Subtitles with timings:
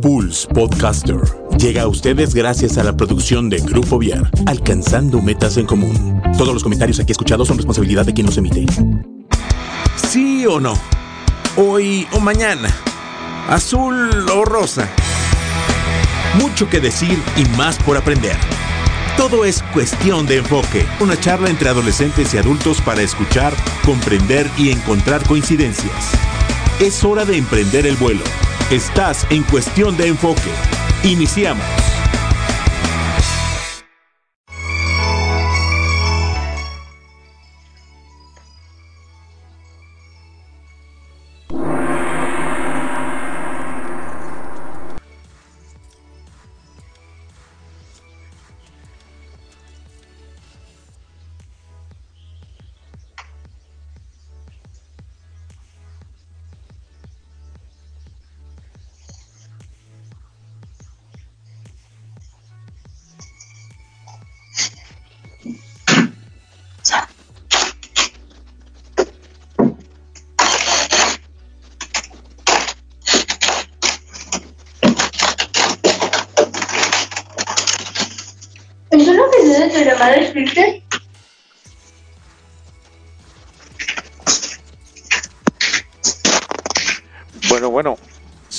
[0.00, 1.20] Pulse Podcaster
[1.58, 6.22] llega a ustedes gracias a la producción de Grupo Viar, alcanzando metas en común.
[6.36, 8.66] Todos los comentarios aquí escuchados son responsabilidad de quien los emite.
[9.96, 10.74] ¿Sí o no?
[11.56, 12.74] Hoy o mañana.
[13.48, 14.88] Azul o rosa.
[16.40, 18.36] Mucho que decir y más por aprender.
[19.16, 20.86] Todo es cuestión de enfoque.
[21.00, 23.52] Una charla entre adolescentes y adultos para escuchar,
[23.84, 26.12] comprender y encontrar coincidencias.
[26.78, 28.22] Es hora de emprender el vuelo.
[28.70, 30.52] Estás en cuestión de enfoque.
[31.02, 31.64] Iniciamos.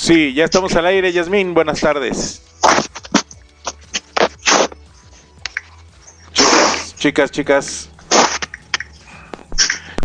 [0.10, 1.54] Sí, ya estamos al aire, Yasmín.
[1.54, 2.42] Buenas tardes.
[6.98, 7.90] Chicas, chicas.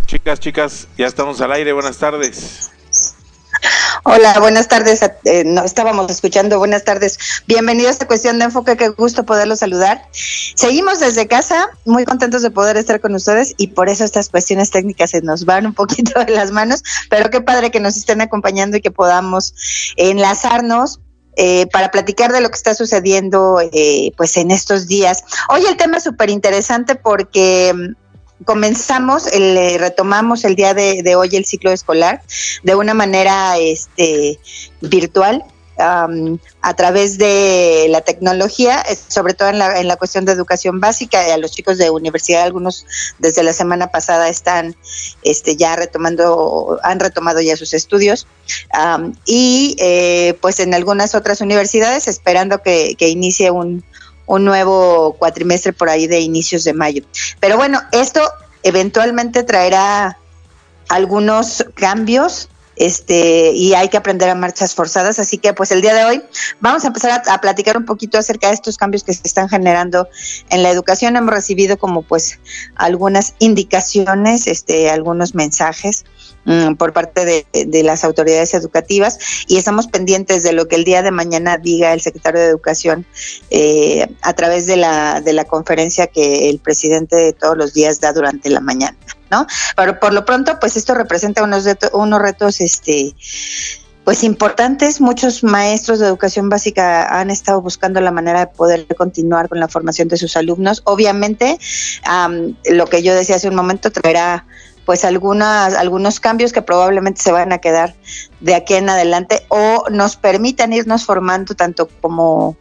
[0.05, 1.73] Chicas, chicas, ya estamos al aire.
[1.73, 2.64] Buenas tardes.
[4.07, 5.01] Hola, buenas tardes.
[5.25, 6.59] Eh, no, estábamos escuchando.
[6.59, 7.19] Buenas tardes.
[7.47, 8.77] Bienvenido a esta cuestión de enfoque.
[8.77, 10.07] Qué gusto poderlos saludar.
[10.13, 14.71] Seguimos desde casa, muy contentos de poder estar con ustedes y por eso estas cuestiones
[14.71, 18.21] técnicas se nos van un poquito de las manos, pero qué padre que nos estén
[18.21, 19.55] acompañando y que podamos
[19.97, 21.01] enlazarnos
[21.37, 25.25] eh, para platicar de lo que está sucediendo eh, pues en estos días.
[25.49, 27.75] Hoy el tema es súper interesante porque
[28.45, 32.23] comenzamos, el, eh, retomamos el día de, hoy el ciclo escolar
[32.63, 34.39] de una manera este,
[34.81, 35.45] virtual.
[35.77, 41.35] a través de la tecnología, sobre todo en la, en la cuestión de educación básica,
[41.35, 42.87] a los chicos de universidad, algunos
[43.19, 44.77] desde la semana pasada están
[45.25, 48.29] este, ya retomando, han retomado ya sus estudios,
[49.27, 53.83] y eh, pues en algunas otras universidades esperando que inicie un,
[54.27, 57.05] un nuevo cuatrimestre por ahí de inicios de mayo.
[57.41, 58.21] Pero bueno, esto
[58.63, 60.19] eventualmente traerá
[60.89, 65.95] algunos cambios este y hay que aprender a marchas forzadas así que pues el día
[65.95, 66.23] de hoy
[66.61, 70.09] vamos a empezar a, platicar un poquito acerca de estos cambios que se están generando
[70.51, 72.41] en la educación hemos recibido como pues
[72.75, 76.05] algunas indicaciones este algunos mensajes
[76.45, 81.03] Mm, por parte de, las autoridades educativas y estamos pendientes de lo que el día
[81.03, 83.07] de mañana diga el secretario de Educación
[83.51, 88.13] eh, a través de la, de la conferencia que el presidente todos los días da
[88.13, 88.97] durante la mañana,
[89.31, 89.47] ¿no?
[89.75, 93.15] Pero por lo pronto, pues esto representa unos, retos, unos retos, este
[94.05, 95.01] pues importantes.
[95.01, 99.69] Muchos maestros de educación básica han estado buscando la manera de poder continuar con la
[99.69, 100.83] formación de sus alumnos.
[100.85, 101.59] Obviamente,
[102.71, 104.45] lo que yo decía hace un momento traerá
[104.85, 107.95] pues algunas, algunos cambios que probablemente se van a quedar
[108.41, 112.57] de aquí en adelante o nos permitan irnos formando tanto como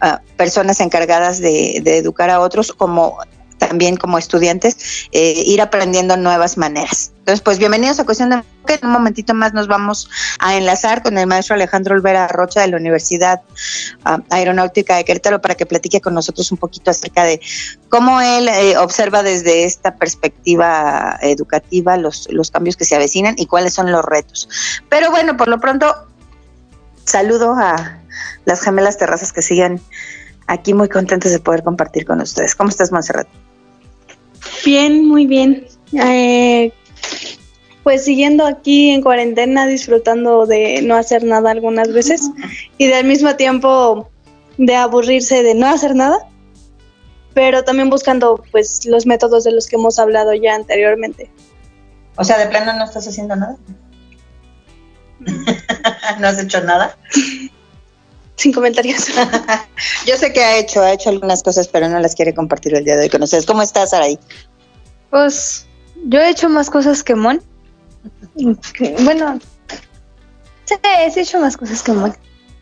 [0.00, 3.18] ah, personas encargadas de, de, educar a otros como
[3.60, 7.12] también como estudiantes, eh, ir aprendiendo nuevas maneras.
[7.18, 11.02] Entonces, pues bienvenidos a Cuestión de que En un momentito más nos vamos a enlazar
[11.02, 13.42] con el maestro Alejandro Olvera Rocha de la Universidad
[14.04, 17.40] ah, Aeronáutica de Querétaro para que platique con nosotros un poquito acerca de
[17.88, 23.46] cómo él eh, observa desde esta perspectiva educativa los, los cambios que se avecinan y
[23.46, 24.48] cuáles son los retos.
[24.88, 25.94] Pero bueno, por lo pronto,
[27.04, 28.00] saludo a
[28.46, 29.80] las gemelas terrazas que siguen
[30.46, 32.54] aquí muy contentos de poder compartir con ustedes.
[32.54, 33.28] ¿Cómo estás, Monserrat?
[34.64, 35.66] Bien, muy bien.
[35.92, 36.72] Eh,
[37.82, 42.30] pues siguiendo aquí en cuarentena, disfrutando de no hacer nada algunas veces
[42.78, 44.10] y del mismo tiempo
[44.58, 46.28] de aburrirse de no hacer nada,
[47.32, 51.30] pero también buscando pues los métodos de los que hemos hablado ya anteriormente.
[52.16, 53.56] O sea, de plano no estás haciendo nada.
[56.20, 56.96] ¿No has hecho nada?
[58.40, 59.08] Sin comentarios.
[60.06, 62.84] Yo sé que ha hecho, ha hecho algunas cosas, pero no las quiere compartir el
[62.84, 63.44] día de hoy con ustedes.
[63.44, 64.18] ¿Cómo estás, Araí?
[65.10, 65.66] Pues
[66.06, 67.42] yo he hecho más cosas que Mon.
[69.04, 69.38] Bueno,
[70.64, 72.16] sí, he hecho más cosas que Mon.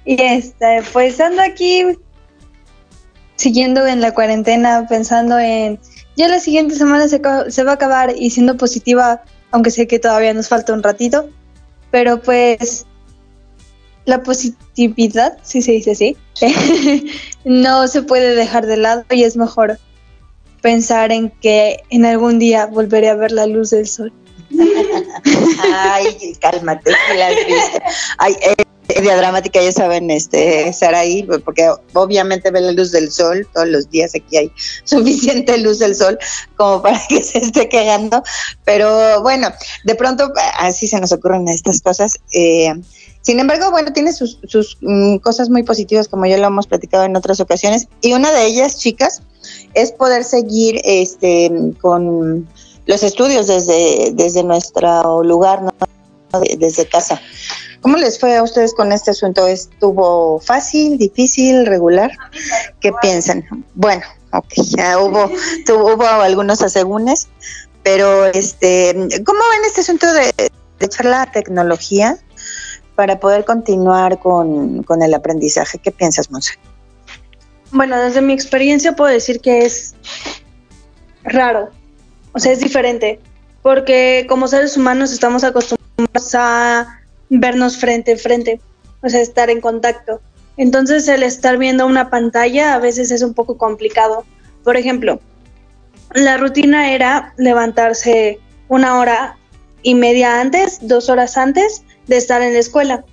[0.04, 1.84] Y este, pues ando aquí
[3.36, 5.78] siguiendo en la cuarentena, pensando en
[6.16, 7.20] ya la siguiente semana se,
[7.50, 9.22] se va a acabar y siendo positiva,
[9.52, 11.28] aunque sé que todavía nos falta un ratito,
[11.92, 12.86] pero pues
[14.08, 16.16] la positividad, si se dice así,
[17.44, 19.78] no se puede dejar de lado y es mejor
[20.62, 24.10] pensar en que en algún día volveré a ver la luz del sol.
[25.74, 27.28] Ay, cálmate, la
[28.16, 28.64] Ay, eh,
[29.02, 34.14] dramática, ya saben, este, ahí, porque obviamente ve la luz del sol, todos los días
[34.14, 34.50] aquí hay
[34.84, 36.18] suficiente luz del sol
[36.56, 38.22] como para que se esté quejando,
[38.64, 39.52] pero bueno,
[39.84, 42.18] de pronto así se nos ocurren estas cosas.
[42.32, 42.72] Eh,
[43.28, 47.04] sin embargo, bueno, tiene sus, sus mm, cosas muy positivas, como ya lo hemos platicado
[47.04, 49.20] en otras ocasiones, y una de ellas, chicas,
[49.74, 52.48] es poder seguir este, con
[52.86, 55.74] los estudios desde, desde nuestro lugar, ¿no?
[56.58, 57.20] desde casa.
[57.82, 59.46] ¿Cómo les fue a ustedes con este asunto?
[59.46, 62.10] ¿Estuvo fácil, difícil, regular?
[62.80, 63.44] ¿Qué piensan?
[63.74, 65.30] Bueno, ok, ya hubo,
[65.68, 67.28] hubo algunos asegúnes,
[67.82, 68.94] pero este,
[69.26, 70.32] ¿cómo ven este asunto de,
[70.80, 72.18] echar la tecnología
[72.98, 75.78] para poder continuar con, con el aprendizaje?
[75.78, 76.54] ¿Qué piensas, Monse?
[77.70, 79.94] Bueno, desde mi experiencia puedo decir que es
[81.22, 81.68] raro,
[82.32, 83.20] o sea, es diferente,
[83.62, 87.00] porque como seres humanos estamos acostumbrados a
[87.30, 88.60] vernos frente a frente,
[89.00, 90.20] o sea, estar en contacto.
[90.56, 94.24] Entonces el estar viendo una pantalla a veces es un poco complicado.
[94.64, 95.20] Por ejemplo,
[96.14, 99.36] la rutina era levantarse una hora
[99.84, 103.04] y media antes, dos horas antes de estar en la escuela.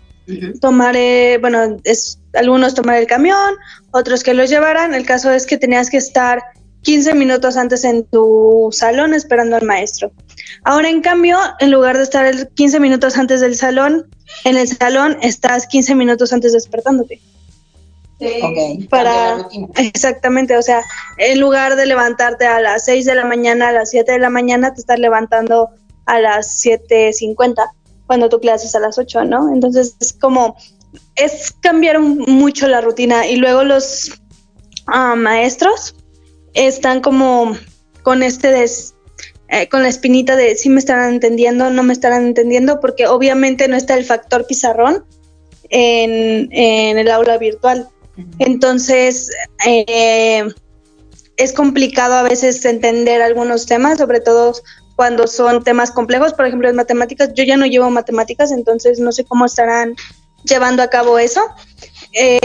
[0.60, 3.56] Tomar, eh, bueno, es, algunos tomar el camión,
[3.92, 4.96] otros que los llevaran.
[4.96, 6.42] El caso es que tenías que estar
[6.82, 10.12] 15 minutos antes en tu salón esperando al maestro.
[10.64, 14.08] Ahora, en cambio, en lugar de estar 15 minutos antes del salón,
[14.46, 17.22] en el salón estás 15 minutos antes despertándote.
[18.18, 18.88] Okay.
[18.90, 19.46] Para
[19.76, 20.82] exactamente, o sea,
[21.18, 24.30] en lugar de levantarte a las 6 de la mañana, a las 7 de la
[24.30, 25.70] mañana, te estás levantando
[26.06, 27.68] a las 7:50
[28.08, 29.54] cuando tu clase es a las 8, ¿no?
[29.54, 30.56] Entonces es como,
[31.16, 34.12] es cambiar mucho la rutina y luego los
[34.88, 35.96] ah, maestros
[36.54, 37.56] están como
[38.04, 38.96] con este des,
[39.50, 43.68] eh, con la espinita de si me estarán entendiendo, no me estarán entendiendo, porque obviamente
[43.68, 45.06] no está el factor pizarrón
[45.70, 47.90] en, en el aula virtual.
[48.40, 49.30] Entonces,
[49.68, 50.44] eh,
[51.38, 54.54] es complicado a veces entender algunos temas, sobre todo
[54.96, 59.12] cuando son temas complejos, por ejemplo, en matemáticas, yo ya no llevo matemáticas, entonces no
[59.12, 59.96] sé cómo estarán
[60.44, 61.42] llevando a cabo eso.
[62.14, 62.40] Eh,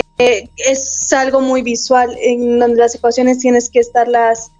[0.56, 4.50] es algo muy visual, en donde las ecuaciones tienes que estarlas,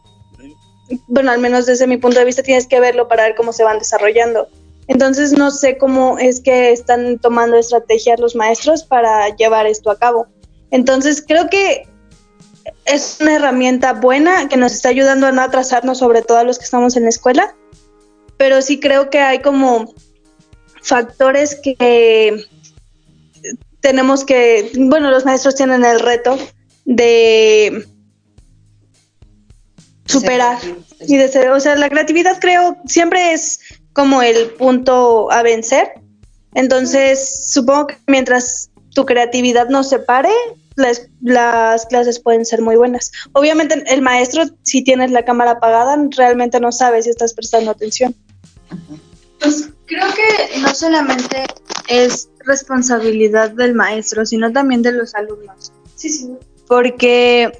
[1.08, 3.64] bueno, al menos desde mi punto de vista, tienes que verlo para ver cómo se
[3.64, 4.48] van desarrollando.
[4.86, 9.98] Entonces no sé cómo es que están tomando estrategias los maestros para llevar esto a
[9.98, 10.26] cabo.
[10.70, 11.86] Entonces creo que
[12.86, 16.58] es una herramienta buena que nos está ayudando a no atrasarnos, sobre todo a los
[16.58, 17.54] que estamos en la escuela,
[18.40, 19.92] pero sí creo que hay como
[20.80, 22.42] factores que
[23.80, 26.38] tenemos que, bueno, los maestros tienen el reto
[26.86, 27.86] de
[30.06, 30.56] superar
[31.06, 33.60] y de ser, o sea, la creatividad creo siempre es
[33.92, 35.92] como el punto a vencer.
[36.54, 40.32] Entonces, supongo que mientras tu creatividad no se pare,
[40.76, 43.12] las, las, clases pueden ser muy buenas.
[43.32, 48.16] Obviamente el maestro, si tienes la cámara apagada, realmente no sabe si estás prestando atención.
[49.40, 51.44] Pues creo que no solamente
[51.88, 55.72] es responsabilidad del maestro, sino también de los alumnos.
[55.96, 56.30] Sí, sí.
[56.68, 57.52] Porque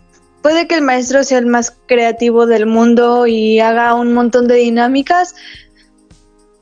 [0.42, 4.56] puede que el maestro sea el más creativo del mundo y haga un montón de
[4.56, 5.34] dinámicas,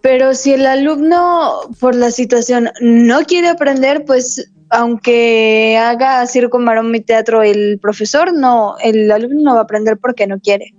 [0.01, 6.95] pero si el alumno por la situación no quiere aprender, pues aunque haga circo, marón
[6.95, 10.75] y teatro el profesor, no, el alumno no va a aprender porque no quiere.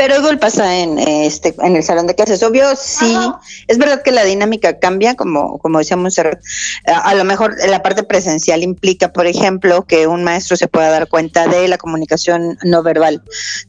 [0.00, 2.42] Pero igual pasa en este en el salón de clases.
[2.42, 3.14] Obvio, sí,
[3.68, 6.30] es verdad que la dinámica cambia, como, como decíamos, a,
[6.86, 11.06] a lo mejor la parte presencial implica, por ejemplo, que un maestro se pueda dar
[11.06, 13.22] cuenta de la comunicación no verbal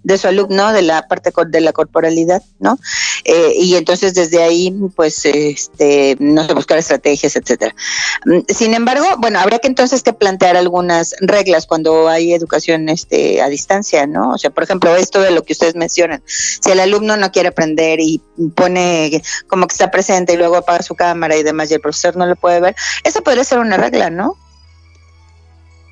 [0.04, 2.80] de su alumno, de la parte de la corporalidad, ¿no?
[3.26, 7.76] Eh, y entonces desde ahí, pues, este, no sé, buscar estrategias, etcétera.
[8.26, 13.42] Mm, sin embargo, bueno, habría que entonces que plantear algunas reglas cuando hay educación este,
[13.42, 14.32] a distancia, ¿no?
[14.32, 17.50] O sea, por ejemplo, esto de lo que ustedes mencionan, si el alumno no quiere
[17.50, 18.22] aprender y
[18.56, 22.16] pone como que está presente y luego apaga su cámara y demás y el profesor
[22.16, 24.36] no lo puede ver, esa podría ser una regla, ¿no?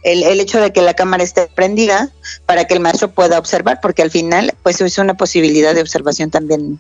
[0.04, 2.10] El, el, hecho de que la cámara esté prendida
[2.46, 6.32] para que el maestro pueda observar, porque al final, pues es una posibilidad de observación
[6.32, 6.80] también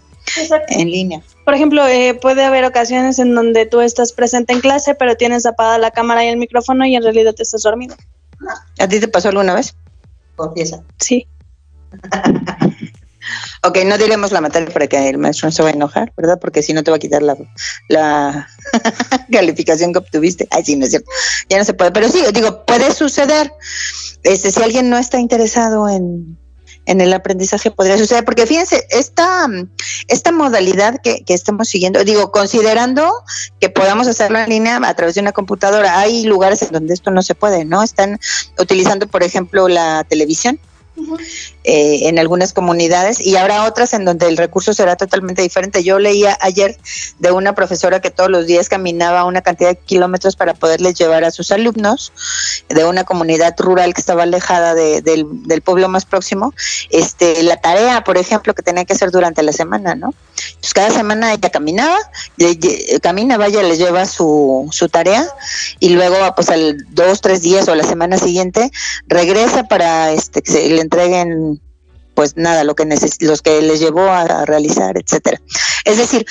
[0.69, 1.21] en línea.
[1.45, 5.45] Por ejemplo, eh, puede haber ocasiones en donde tú estás presente en clase, pero tienes
[5.45, 7.95] apagada la cámara y el micrófono y en realidad te estás dormido.
[8.79, 9.75] ¿A ti te pasó alguna vez?
[10.35, 10.81] Confiesa.
[10.99, 11.27] Sí.
[13.63, 16.39] Ok, no diremos la materia para que el maestro no se vaya a enojar, ¿verdad?
[16.39, 17.35] Porque si no te va a quitar la,
[17.89, 18.47] la
[19.31, 20.47] calificación que obtuviste.
[20.49, 21.09] Ay, sí, no es cierto.
[21.49, 21.91] Ya no se puede.
[21.91, 23.51] Pero sí, digo, puede suceder.
[24.23, 26.37] Este, si alguien no está interesado en,
[26.85, 29.47] en el aprendizaje podría suceder, porque fíjense, esta,
[30.07, 33.11] esta modalidad que, que estamos siguiendo, digo, considerando
[33.59, 37.11] que podamos hacerlo en línea a través de una computadora, hay lugares en donde esto
[37.11, 37.83] no se puede, ¿no?
[37.83, 38.19] Están
[38.57, 40.59] utilizando, por ejemplo, la televisión
[41.63, 45.83] eh, en algunas comunidades y habrá otras en donde el recurso será totalmente diferente.
[45.83, 46.77] Yo leía ayer
[47.19, 51.23] de una profesora que todos los días caminaba una cantidad de kilómetros para poderles llevar
[51.23, 52.11] a sus alumnos
[52.69, 56.53] de una comunidad rural que estaba alejada del, pueblo más próximo,
[56.89, 60.13] este, la tarea, por ejemplo, que tenía que hacer durante la semana, ¿no?
[60.61, 61.97] Pues cada semana ella caminaba,
[63.01, 65.27] camina, vaya, les lleva su, su tarea
[65.79, 68.71] y luego, pues al dos, tres días o la semana siguiente
[69.07, 71.61] regresa para este, que se le entreguen
[72.15, 72.85] pues nada, lo que
[73.21, 75.39] los que les llevó a, realizar, etcétera.
[75.85, 76.25] Es decir,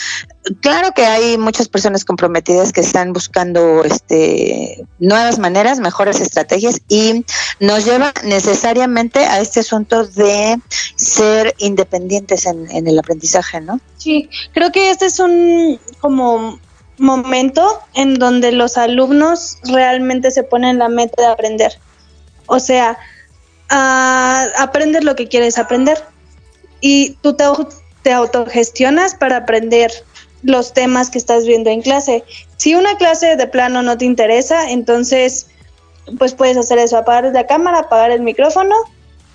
[0.61, 7.25] claro que hay muchas personas comprometidas que están buscando este nuevas maneras, mejores estrategias y
[7.59, 10.61] nos lleva necesariamente a este asunto de
[10.97, 13.81] ser independientes en, en el aprendizaje, ¿no?
[13.97, 16.61] Sí, creo que este es un como
[16.99, 21.79] momento en donde los alumnos realmente se ponen la meta de aprender.
[22.45, 22.99] O sea,
[23.69, 26.03] a aprender lo que quieres aprender.
[26.81, 27.45] Y tú te,
[28.03, 29.91] te autogestionas para aprender
[30.43, 32.25] los temas que estás viendo en clase.
[32.57, 35.49] Si una clase de plano no te interesa, entonces
[36.19, 38.75] pues puedes hacer eso, apagar la cámara, apagar el micrófono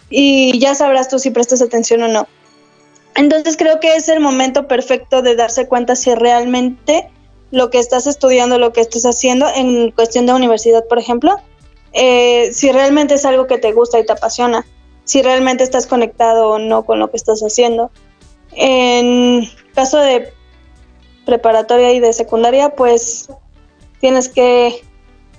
[0.09, 2.27] y ya sabrás tú si prestas atención o no.
[3.15, 7.09] Entonces creo que es el momento perfecto de darse cuenta si realmente
[7.51, 11.39] lo que estás estudiando, lo que estás haciendo en cuestión de universidad, por ejemplo,
[11.93, 14.65] eh, si realmente es algo que te gusta y te apasiona,
[15.05, 17.91] si realmente estás conectado o no con lo que estás haciendo.
[18.51, 20.33] En caso de
[21.25, 23.29] preparatoria y de secundaria, pues
[23.99, 24.83] tienes que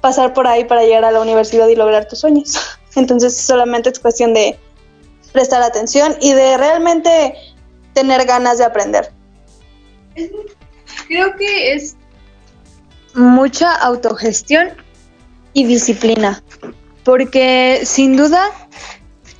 [0.00, 2.58] pasar por ahí para llegar a la universidad y lograr tus sueños.
[2.94, 4.58] Entonces solamente es cuestión de
[5.32, 7.34] prestar atención y de realmente
[7.92, 9.11] tener ganas de aprender.
[11.08, 11.96] Creo que es
[13.14, 14.83] mucha autogestión
[15.54, 16.42] y disciplina,
[17.04, 18.50] porque sin duda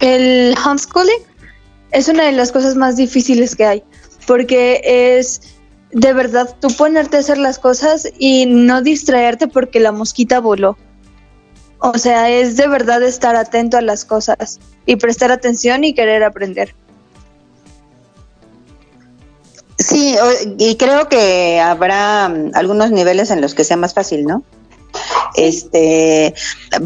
[0.01, 1.23] el homeschooling
[1.91, 3.83] es una de las cosas más difíciles que hay,
[4.27, 5.43] porque es
[5.93, 10.77] de verdad tú ponerte a hacer las cosas y no distraerte porque la mosquita voló.
[11.79, 16.25] O sea, es de verdad estar atento a las cosas y prestar atención y querer
[16.25, 16.75] aprender.
[19.79, 20.17] Sí,
[20.59, 24.43] y creo que habrá mm, algunos niveles en los que sea más fácil, ¿no?
[25.37, 26.35] Este,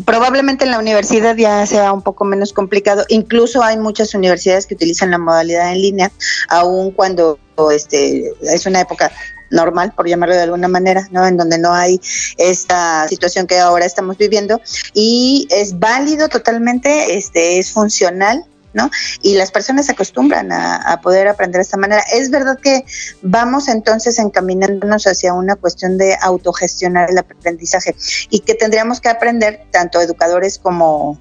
[0.04, 3.04] probablemente en la universidad ya sea un poco menos complicado.
[3.08, 6.12] Incluso hay muchas universidades que utilizan la modalidad en línea,
[6.48, 7.38] aun cuando
[7.72, 9.10] este es una época
[9.50, 11.26] normal, por llamarlo de alguna manera, ¿no?
[11.26, 12.00] En donde no hay
[12.36, 14.60] esta situación que ahora estamos viviendo
[14.92, 18.90] y es válido totalmente, este, es funcional ¿no?
[19.22, 22.02] Y las personas se acostumbran a, poder aprender de esta manera.
[22.12, 22.84] Es verdad que
[23.22, 27.94] vamos entonces encaminándonos hacia una cuestión de autogestionar el aprendizaje
[28.30, 31.18] y que tendríamos que aprender, tanto educadores como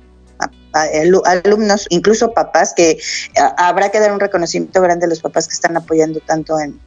[1.25, 3.00] alumnos, incluso papás, que
[3.58, 6.80] habrá que dar un reconocimiento grande a los papás que están apoyando tanto en,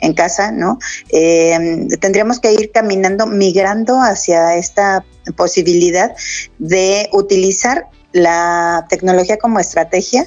[0.00, 0.78] en casa, ¿no?
[1.08, 5.04] Eh, tendríamos que ir caminando, migrando hacia esta
[5.36, 6.14] posibilidad
[6.58, 10.26] de utilizar la tecnología como estrategia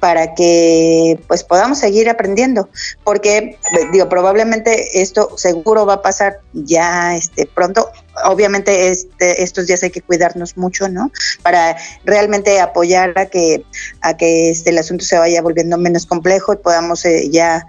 [0.00, 2.70] para que pues podamos seguir aprendiendo
[3.04, 3.58] porque
[3.92, 7.90] digo probablemente esto seguro va a pasar ya este pronto.
[8.24, 11.12] Obviamente este, estos días hay que cuidarnos mucho no
[11.42, 13.64] para realmente apoyar a que
[14.00, 17.66] a que este el asunto se vaya volviendo menos complejo y podamos eh, ya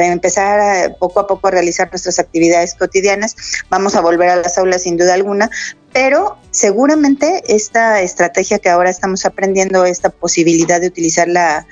[0.00, 3.36] empezar poco a poco a realizar nuestras actividades cotidianas
[3.68, 5.50] vamos a volver a las aulas sin duda alguna
[5.92, 11.66] pero seguramente esta estrategia que ahora estamos aprendiendo, esta posibilidad de utilizar la,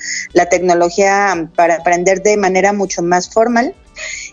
[0.51, 3.75] tecnología para aprender de manera mucho más formal,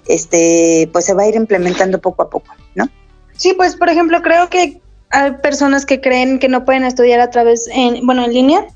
[0.08, 2.90] este, pues se va a ir implementando poco a poco, ¿no?
[3.36, 7.30] Sí, pues por ejemplo, creo que hay personas que creen que no pueden estudiar a
[7.30, 8.68] través, en, bueno, en línea,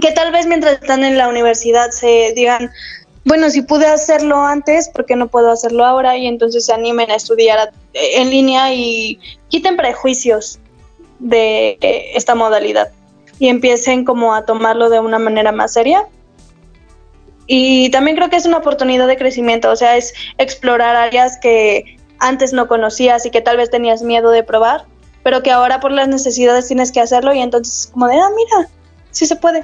[0.00, 2.70] que tal vez mientras están en la universidad se digan,
[3.28, 6.16] bueno, si pude hacerlo antes, ¿por qué no puedo hacerlo ahora?
[6.16, 10.58] Y entonces se animen a estudiar en línea y quiten prejuicios
[11.18, 11.76] de
[12.14, 12.90] esta modalidad
[13.38, 16.06] y empiecen como a tomarlo de una manera más seria.
[17.46, 21.98] Y también creo que es una oportunidad de crecimiento, o sea, es explorar áreas que
[22.18, 24.86] antes no conocías y que tal vez tenías miedo de probar,
[25.22, 28.70] pero que ahora por las necesidades tienes que hacerlo y entonces como de, ah, mira,
[29.10, 29.62] sí se puede.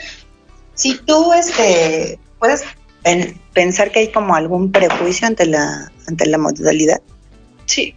[0.75, 2.65] Si tú este, puedes
[3.53, 7.01] pensar que hay como algún prejuicio ante la, ante la modalidad.
[7.67, 7.95] Sí.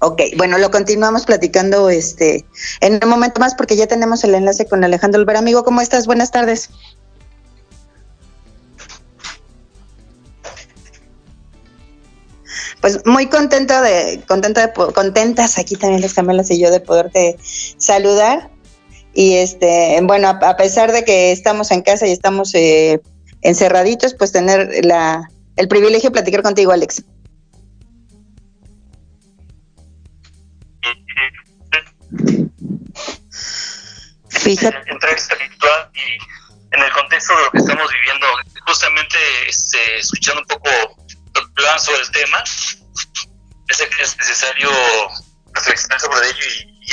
[0.00, 2.46] Ok, bueno, lo continuamos platicando este
[2.80, 5.40] en un momento más porque ya tenemos el enlace con Alejandro Olvera.
[5.40, 6.06] Amigo, ¿cómo estás?
[6.06, 6.70] Buenas tardes.
[12.80, 17.36] Pues muy contento de, contenta de, contentas aquí también las Camelas y yo de poderte
[17.76, 18.50] saludar.
[19.12, 23.02] Y este, bueno, a, pesar de que estamos en casa y estamos eh,
[23.42, 27.02] encerraditos, pues tener la, el privilegio de platicar contigo, Alex.
[34.28, 34.90] Fíjate.
[34.90, 38.26] Entrevista virtual y en el contexto de lo que estamos viviendo,
[38.66, 39.16] justamente
[39.48, 40.70] este, escuchando un poco
[41.34, 42.42] lo sobre el tema,
[43.68, 44.70] es necesario
[45.52, 46.92] reflexionar sobre ello y,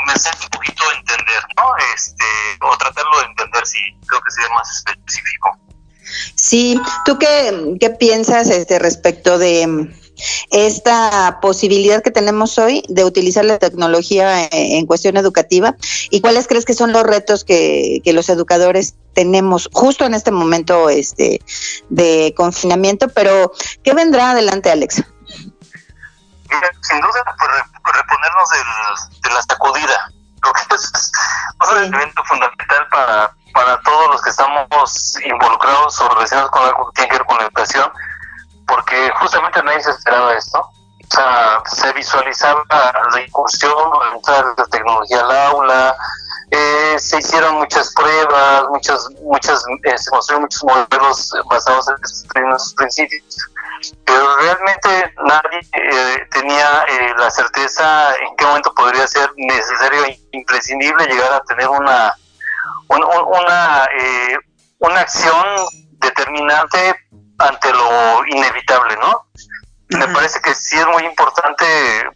[0.00, 1.64] comenzar un poquito entender, ¿no?
[1.94, 2.24] Este,
[2.62, 5.58] o tratarlo de entender si creo que sea más específico.
[6.34, 9.90] Sí, ¿tú qué, qué piensas este, respecto de
[10.50, 15.76] esta posibilidad que tenemos hoy de utilizar la tecnología en, cuestión educativa
[16.10, 20.90] y cuáles crees que son los retos que, los educadores tenemos justo en este momento
[20.90, 21.40] este
[21.88, 23.52] de confinamiento, pero
[23.82, 24.96] ¿qué vendrá adelante, Alex?
[26.82, 27.50] sin duda, por,
[27.84, 28.48] reponernos
[29.22, 30.10] de la sacudida.
[30.40, 31.12] Creo que es
[31.70, 36.92] un elemento fundamental para, para todos los que estamos involucrados o relacionados con algo que
[36.94, 37.92] tiene que ver con la educación
[38.70, 40.60] porque justamente nadie se esperaba esto.
[40.60, 42.62] O sea, se visualizaba
[43.12, 43.74] la incursión,
[44.56, 45.96] la tecnología al aula,
[46.50, 51.86] eh, se hicieron muchas pruebas, muchas, muchas, eh, se construyeron muchos modelos basados
[52.34, 53.36] en esos principios,
[54.04, 56.84] pero realmente nadie eh, tenía
[57.16, 62.14] la certeza en qué momento podría ser necesario e imprescindible llegar a tener una,
[62.88, 63.88] una,
[64.80, 65.46] una acción
[66.00, 66.96] determinante
[67.38, 69.26] ante lo inevitable, ¿no?
[69.90, 71.64] Me parece que sí es muy importante,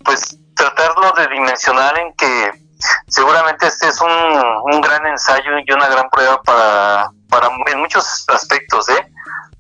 [0.04, 2.63] pues, tratarlo de dimensionar en que
[3.08, 8.24] seguramente este es un, un gran ensayo y una gran prueba para, para en muchos
[8.28, 9.06] aspectos, ¿eh?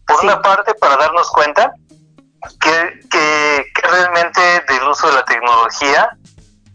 [0.06, 1.72] Por una parte, para darnos cuenta
[2.60, 6.10] que, que, realmente del uso de la tecnología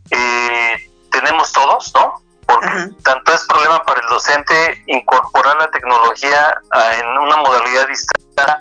[0.09, 2.15] eh, tenemos todos, ¿no?
[2.45, 6.59] Porque tanto es problema para el docente incorporar la tecnología
[6.99, 8.57] en una modalidad distinta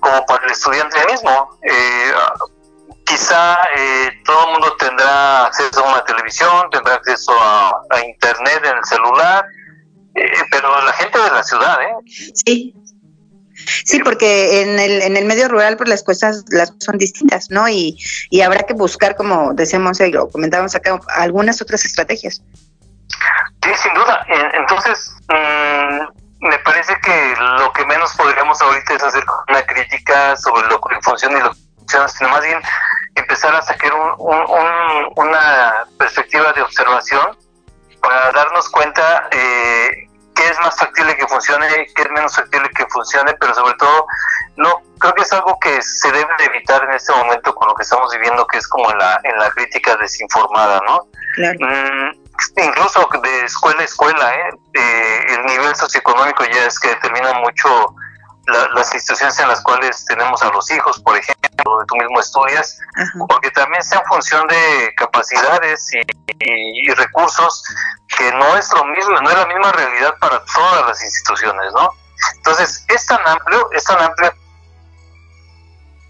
[0.00, 1.58] como para el estudiante mismo.
[1.62, 2.12] Eh,
[3.08, 7.72] quizá eh, todo el mundo tendrá acceso a una televisión, tendrá acceso a,
[8.06, 9.44] internet en el celular,
[10.14, 11.94] eh, pero la gente de la ciudad, ¿eh?
[12.34, 12.74] Sí.
[13.84, 17.68] Sí, porque en el, en el medio rural pues las cosas las son distintas, ¿no?
[17.68, 17.98] Y,
[18.30, 22.40] y habrá que buscar, como decíamos y lo comentábamos acá, algunas otras estrategias.
[23.62, 24.24] Sí, sin duda.
[24.54, 30.68] Entonces, mmm, me parece que lo que menos podríamos ahorita es hacer una crítica sobre
[30.68, 32.60] lo que funciona y lo que funciona, sino más bien
[33.18, 37.36] empezar a sacar una perspectiva de observación
[38.00, 42.86] para darnos cuenta eh, qué es más factible que funcione, qué es menos factible que
[42.86, 44.06] funcione, pero sobre todo,
[44.56, 47.82] no creo que es algo que se debe evitar en este momento con lo que
[47.82, 51.08] estamos viviendo, que es como en la, en la crítica desinformada, ¿no?
[51.34, 51.58] Claro.
[51.60, 54.50] Mm, incluso de escuela a escuela, ¿eh?
[54.74, 55.26] ¿eh?
[55.30, 57.94] el nivel socioeconómico ya es que determina mucho
[58.74, 62.78] las instituciones en las cuales tenemos a los hijos, por ejemplo, donde tú mismo estudias,
[63.28, 65.90] porque también sea en función de capacidades
[66.40, 67.62] y, recursos,
[68.16, 71.90] que no es lo mismo, no es la misma realidad para todas las instituciones, ¿no?
[72.36, 74.32] Entonces, es tan amplio, es tan amplio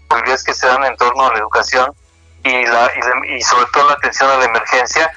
[0.07, 1.93] posibilidades que se dan en torno a la educación
[2.43, 2.91] y, la,
[3.27, 5.11] y sobre todo la atención a la emergencia,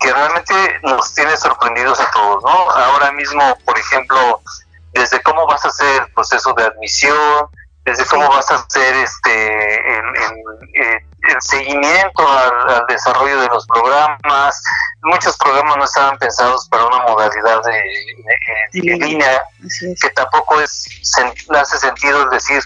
[0.00, 2.50] que realmente nos tiene sorprendidos a todos, ¿no?
[2.70, 4.40] Ahora mismo, por ejemplo,
[4.92, 7.48] desde cómo vas a hacer el proceso de admisión,
[7.84, 14.62] desde cómo vas a hacer este el, seguimiento al, desarrollo de los programas.
[15.02, 19.42] Muchos programas no estaban pensados para una modalidad de, línea,
[20.00, 20.86] que tampoco es
[21.50, 22.62] hace sentido decir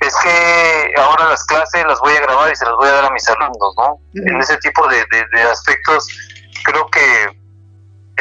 [0.00, 3.04] es que ahora las clases las voy a grabar y se las voy a dar
[3.06, 3.98] a mis alumnos, ¿no?
[4.14, 6.06] En ese tipo de, de aspectos
[6.64, 7.43] creo que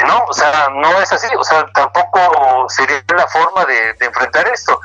[0.02, 4.80] no, o sea, no es así, o sea, tampoco sería la forma de, enfrentar esto.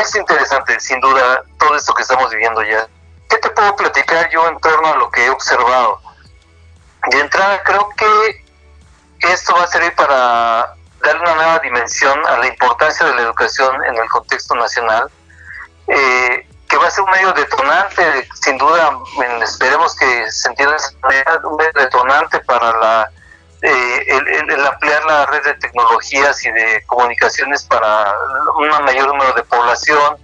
[0.00, 2.86] Es interesante, sin duda, todo esto que estamos viviendo ya.
[3.28, 6.00] ¿Qué te puedo platicar yo en torno a lo que he observado?
[7.10, 8.44] De entrada, creo que
[9.32, 13.84] esto va a servir para darle una nueva dimensión a la importancia de la educación
[13.84, 15.10] en el contexto nacional.
[15.88, 18.98] Eh, que va a ser un medio detonante, sin duda,
[19.42, 20.76] esperemos que se entienda
[21.44, 23.10] un medio detonante para la
[23.64, 24.06] eh,
[24.48, 28.14] el, ampliar la red de tecnologías y de comunicaciones para
[28.58, 30.18] un mayor número de población,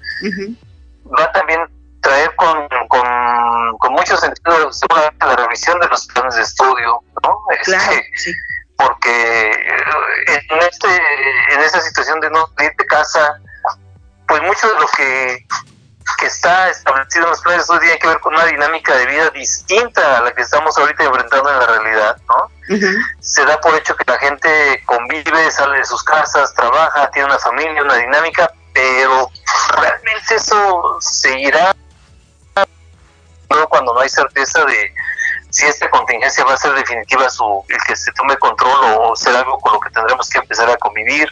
[1.18, 1.60] va también
[2.02, 7.38] traer con, con, mucho sentido seguramente la revisión de los planes de estudio, ¿no?
[7.58, 8.10] Este,
[8.76, 10.88] porque eh, en, este,
[11.54, 13.40] en esta situación de no ir de casa,
[14.28, 15.46] pues mucho de lo que,
[16.18, 19.30] que está establecido en los planes estudio tiene que ver con una dinámica de vida
[19.30, 22.50] distinta a la que estamos ahorita enfrentando en la realidad, ¿no?
[23.20, 27.38] Se da por hecho que la gente convive, sale de sus casas, trabaja, tiene una
[27.38, 29.30] familia, una dinámica, pero
[29.76, 31.74] realmente eso seguirá
[33.68, 34.94] cuando no hay certeza de
[35.50, 39.40] si esta contingencia va a ser definitiva su el que se tome control o será
[39.40, 41.28] algo con lo que tendremos que empezar a convivir.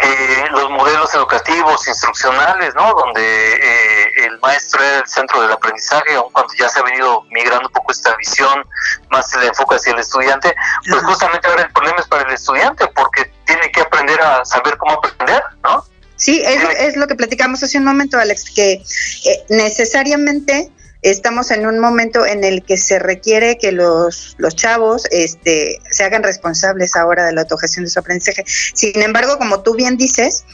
[0.00, 2.94] Eh, los modelos educativos, instruccionales, ¿no?
[2.94, 7.22] Donde eh, el maestro es el centro del aprendizaje, aun cuando ya se ha venido
[7.30, 8.64] migrando un poco esta visión,
[9.10, 10.54] más se le enfoca hacia el estudiante,
[10.88, 14.76] pues justamente ahora el problema es para el estudiante, porque tiene que aprender a saber
[14.76, 15.84] cómo aprender, ¿no?
[16.14, 20.70] Sí, es, es lo que platicamos hace un momento, Alex, que eh, necesariamente
[21.02, 26.04] estamos en un momento en el que se requiere que los, los chavos este, se
[26.04, 28.44] hagan responsables ahora de la autogestión de su aprendizaje.
[28.46, 30.44] Sin embargo, como tú bien dices,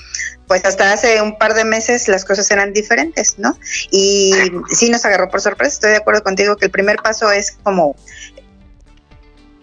[0.46, 3.58] pues hasta hace un par de meses las cosas eran diferentes, ¿no?
[3.90, 4.32] Y
[4.70, 7.96] sí nos agarró por sorpresa, estoy de acuerdo contigo que el primer paso es como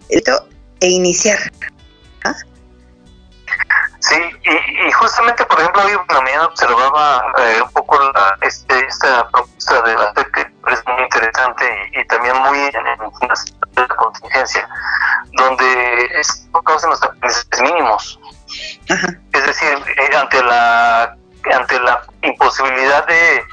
[0.08, 0.48] esto
[0.80, 1.38] e iniciar.
[4.02, 8.84] Sí, y, justamente, por ejemplo, hoy en la mañana observaba eh, un poco la, este,
[8.84, 12.84] esta propuesta de la FED que parece muy interesante y, también muy en,
[13.76, 14.68] la contingencia,
[15.34, 18.20] donde esto causa los aprendizajes mínimos.
[18.88, 21.16] Es decir, eh, ante la
[21.54, 23.44] ante la imposibilidad de,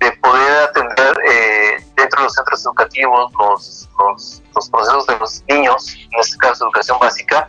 [0.00, 5.44] de poder atender eh, dentro de los centros educativos los, los, los procesos de los
[5.48, 7.48] niños, en este caso educación básica,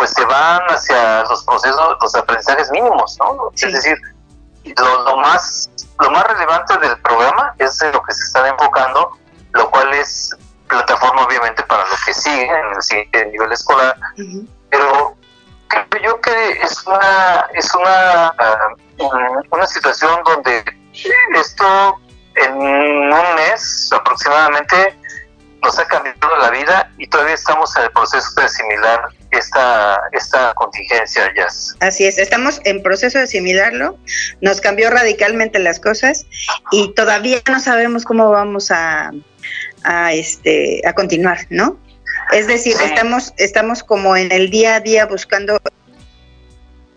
[0.00, 3.50] pues se van hacia los procesos, los aprendizajes mínimos, ¿no?
[3.54, 3.98] Es decir,
[4.64, 5.68] lo, más
[6.00, 9.18] lo más relevante del programa es lo que se está enfocando,
[9.52, 10.34] lo cual es
[10.68, 13.94] plataforma obviamente para lo que sigue en el siguiente nivel escolar,
[14.70, 15.14] pero
[15.68, 20.64] creo yo que es una es una uh, una situación donde
[21.34, 22.00] esto
[22.36, 24.98] en un mes aproximadamente
[25.62, 30.54] nos ha cambiado la vida y todavía estamos en el proceso de asimilar esta, esta
[30.54, 31.46] contingencia, ya
[31.86, 33.98] Así es, estamos en proceso de asimilarlo,
[34.40, 36.26] nos cambió radicalmente las cosas
[36.70, 39.12] y todavía no sabemos cómo vamos a,
[39.84, 41.78] a, este, a continuar, ¿no?
[42.32, 45.58] Es decir, estamos, estamos como en el día a día buscando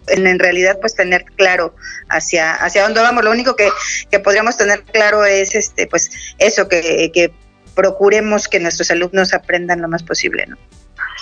[0.07, 1.75] en, en, realidad pues tener claro
[2.09, 3.69] hacia hacia dónde vamos lo único que,
[4.11, 7.33] que podríamos tener claro es este pues eso que, que
[7.73, 10.57] procuremos que nuestros alumnos aprendan lo más posible, ¿no?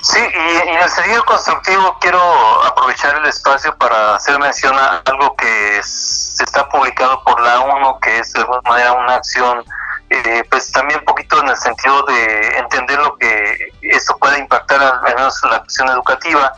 [0.01, 2.19] Sí, y, en el sentido constructivo quiero
[2.63, 7.99] aprovechar el espacio para hacer mención a algo que se está publicado por la ONU,
[7.99, 9.63] que es de alguna manera una acción,
[10.09, 14.81] eh, pues también un poquito en el sentido de entender lo que esto puede impactar
[14.81, 16.51] al menos en la acción educativa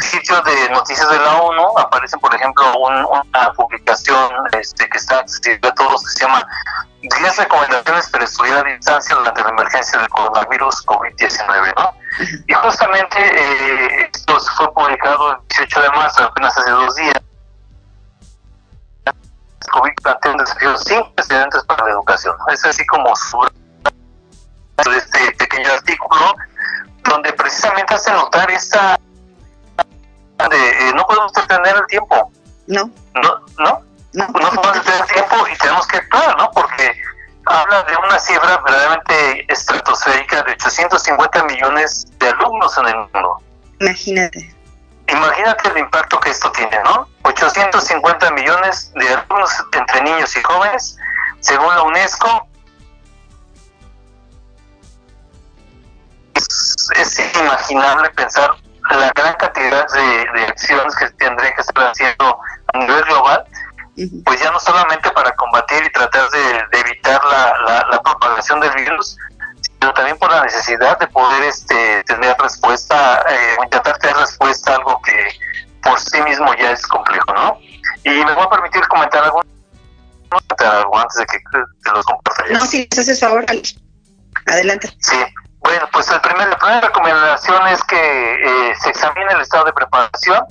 [0.00, 5.68] sitios de noticias de la ONU aparece, por ejemplo, una publicación este, que está accesible
[5.68, 6.46] a todos que se llama
[7.02, 11.74] 10 recomendaciones para estudiar a distancia durante la emergencia del coronavirus COVID-19.
[11.76, 12.01] ¿no?
[12.46, 17.14] Y justamente eh, esto fue publicado el 18 de marzo, apenas hace dos días.
[19.70, 22.36] COVID plantea un desafío sin precedentes para la educación.
[22.52, 23.48] Es así como su
[24.76, 26.34] este pequeño artículo
[27.04, 28.98] donde precisamente hace notar esta
[30.50, 32.32] eh, no podemos detener el tiempo.
[32.66, 32.90] No.
[33.14, 33.82] No, no.
[34.14, 36.50] No, podemos detener el tiempo y tenemos que actuar, ¿no?
[36.50, 37.00] Porque
[37.52, 43.42] habla de una cifra verdaderamente estratosférica de 850 millones de alumnos en el mundo.
[43.80, 44.54] Imagínate.
[45.08, 47.08] Imagínate el impacto que esto tiene, ¿no?
[47.22, 50.96] 850 millones de alumnos entre niños y jóvenes,
[51.40, 52.48] según la UNESCO.
[56.34, 58.56] Es, es inimaginable pensar
[58.90, 62.38] la gran cantidad de, acciones que tendrían que estar haciendo
[62.72, 63.44] a nivel global,
[64.24, 69.16] pues ya no solamente para combatir y tratar de, evitar la, propagación del virus,
[69.62, 74.76] sino también por la necesidad de poder este, tener respuesta, eh, intentar tener respuesta a
[74.76, 75.28] algo que
[75.82, 77.58] por sí mismo ya es complejo, ¿no?
[78.04, 79.42] Y me voy a permitir comentar algo,
[80.98, 81.38] antes de que
[81.84, 82.44] te los comparta.
[82.50, 83.44] No, si haces favor,
[84.46, 84.88] adelante.
[85.00, 85.16] Sí,
[85.58, 89.72] bueno, pues el primer, la primera recomendación es que eh, se examine el estado de
[89.72, 90.44] preparación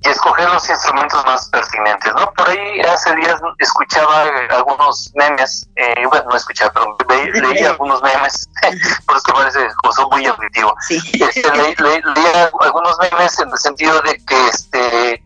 [0.00, 2.32] y escoger los instrumentos más pertinentes, ¿no?
[2.34, 6.96] Por ahí hace días escuchaba algunos memes, eh, bueno, no escuchaba, pero
[7.34, 8.48] leí, algunos memes,
[9.06, 10.74] por eso parece son muy auditivo.
[10.88, 11.74] Este, leí,
[12.60, 15.24] algunos memes en el sentido de que, este,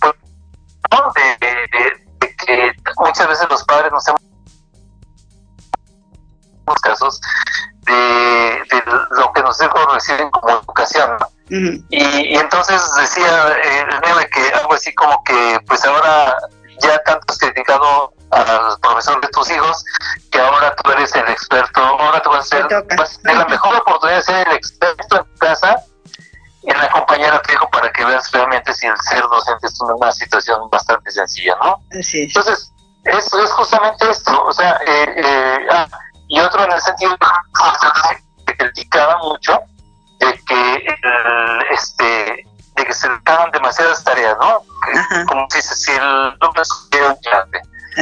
[0.00, 0.14] pues,
[1.14, 4.23] de, que muchas veces los padres nos hemos
[11.90, 13.56] y, entonces decía
[14.02, 16.36] meme que algo así como que pues ahora
[16.80, 19.84] ya tanto has criticado al profesor de tus hijos
[20.30, 22.66] que ahora tú eres el experto, ahora tú vas a ser,
[23.22, 25.82] la mejor oportunidad de ser el experto en tu casa
[26.64, 30.10] en acompañar a tu hijo para que veas realmente si el ser docente es una
[30.12, 31.78] situación bastante sencilla, ¿no?
[31.90, 32.72] Entonces,
[33.04, 35.86] es, es justamente esto, o sea, eh, eh, ah,
[36.28, 37.26] y otro en el sentido que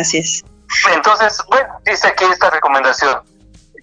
[0.02, 0.44] Así es.
[0.92, 3.22] Entonces, bueno, dice aquí esta recomendación,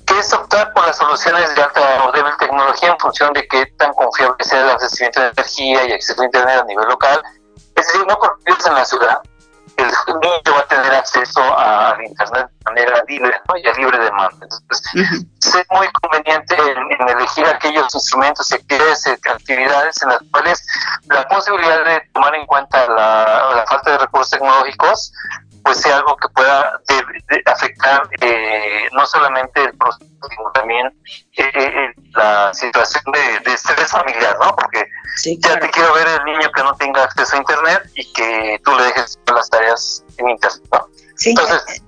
[0.05, 3.65] que es optar por las soluciones de alta o débil tecnología en función de qué
[3.77, 7.23] tan confiable sea el abastecimiento de energía y acceso a Internet a nivel local.
[7.75, 9.19] Es decir, no porque en la ciudad,
[9.77, 9.85] el
[10.19, 13.57] niño va a tener acceso al Internet de manera libre ¿no?
[13.57, 14.37] y a libre demanda.
[14.41, 20.65] Entonces, es muy conveniente en, elegir aquellos instrumentos y actividades en las cuales
[21.05, 25.13] la posibilidad de tomar en cuenta la, falta de recursos tecnológicos
[25.63, 26.81] pues sea algo que pueda
[27.45, 30.87] afectar eh, no solamente el proceso, sino también
[31.37, 34.55] eh, eh, la situación de, estrés familiar, ¿no?
[34.55, 34.85] Porque
[35.39, 38.71] ya te quiero ver el niño que no tenga acceso a Internet y que tú
[38.75, 40.61] le dejes las tareas en Internet,
[41.15, 41.35] Sí,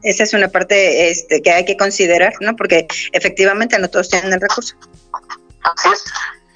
[0.03, 2.53] esa es una parte este, que hay que considerar, ¿no?
[2.57, 4.75] Porque efectivamente no todos tienen el recurso.
[5.63, 6.03] Así es.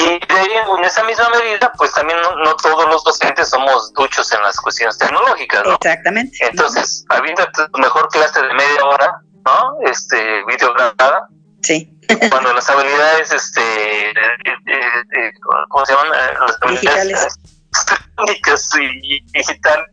[0.05, 4.59] Y en esa misma medida, pues también no, todos los docentes somos duchos en las
[4.59, 5.75] cuestiones tecnológicas, ¿no?
[5.75, 6.37] Exactamente.
[6.41, 7.43] Entonces, habiendo
[7.79, 9.77] mejor clase de media hora, ¿no?
[9.89, 11.27] Este, videograbada.
[11.63, 11.91] Sí.
[12.29, 15.31] Cuando las habilidades, este, eh, eh, eh,
[15.69, 16.11] ¿cómo se llaman?
[16.11, 17.39] Las habilidades digitales.
[18.17, 19.85] técnicas y digital,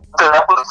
[0.47, 0.69] pues,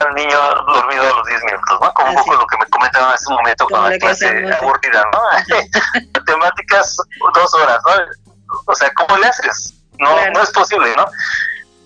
[0.00, 1.92] al niño dormido a los 10 minutos, ¿no?
[1.94, 5.20] Como un poco lo que me comentaban hace un momento con la clase aburrida, ¿no?
[6.14, 6.96] Matemáticas,
[7.34, 7.92] dos horas, ¿no?
[8.66, 9.74] O sea, ¿cómo le haces?
[9.98, 11.06] No, no es posible, ¿no?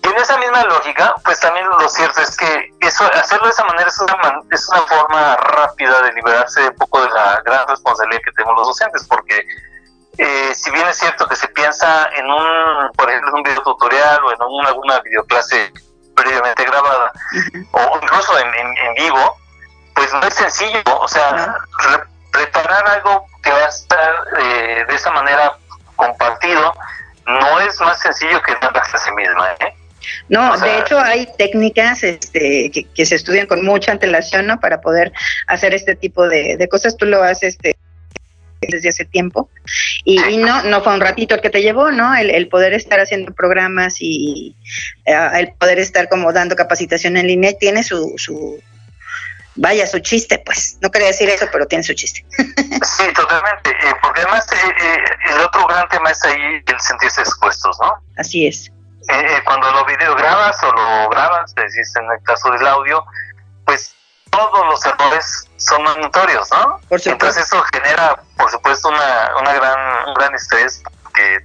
[0.03, 3.63] Y en esa misma lógica, pues también lo cierto es que eso, hacerlo de esa
[3.63, 8.21] manera es una, es una forma rápida de liberarse un poco de la gran responsabilidad
[8.25, 9.45] que tenemos los docentes, porque
[10.17, 13.63] eh, si bien es cierto que se piensa en un, por ejemplo, en un video
[13.63, 15.71] tutorial o en una, alguna videoclase
[16.15, 17.11] previamente grabada
[17.71, 19.37] o incluso en, en, vivo,
[19.95, 21.55] pues no es sencillo, o sea,
[22.31, 25.57] preparar algo que va a estar eh, de esa manera
[25.95, 26.73] compartido
[27.25, 29.73] no es más sencillo que una clase misma, ¿eh?
[30.27, 34.59] No, de hecho hay técnicas este, que, se estudian con mucha antelación, ¿no?
[34.59, 35.13] Para poder
[35.47, 36.97] hacer este tipo de, de cosas.
[36.97, 37.77] Tú lo haces este,
[38.69, 39.49] desde hace tiempo.
[40.03, 42.15] Y, no, no fue un ratito el que te llevó, ¿no?
[42.15, 44.55] El, poder estar haciendo programas y
[45.05, 48.61] eh, el poder estar como dando capacitación en línea tiene su, su,
[49.55, 50.77] vaya, su chiste, pues.
[50.81, 52.25] No quería decir eso, pero tiene su chiste.
[52.83, 53.69] Sí, totalmente.
[53.69, 54.97] Eh, porque además eh,
[55.31, 57.93] el otro gran tema es ahí el sentirse expuestos, ¿no?
[58.17, 58.69] Así es.
[59.45, 63.03] cuando lo videograbas o lo grabas, decís en el caso del audio,
[63.65, 63.95] pues
[64.33, 66.79] todos los errores son notorios, ¿no?
[66.89, 70.81] Entonces eso genera, por supuesto, una, una gran, un gran estrés
[71.13, 71.39] que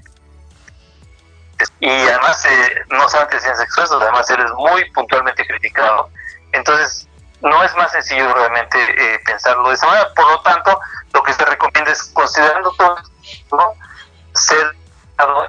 [1.80, 6.08] y además eh, no solamente tienes expuesto, además eres muy puntualmente criticado.
[6.52, 7.08] Entonces
[7.40, 10.08] no es más sencillo realmente eh, pensarlo de esa manera.
[10.14, 10.80] Por lo tanto,
[11.12, 12.96] lo que se recomienda es considerando todo,
[13.52, 13.74] ¿no?
[14.34, 14.76] ser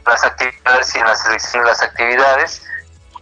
[0.05, 2.63] las actividades y en la selección de las actividades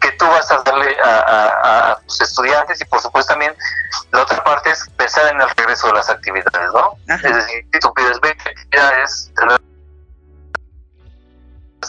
[0.08, 3.54] que tú vas a darle a, tus estudiantes y por supuesto también
[4.12, 6.98] la otra parte es pensar en el regreso de las actividades, ¿no?
[7.14, 9.32] Es decir, si tú pides 20 actividades,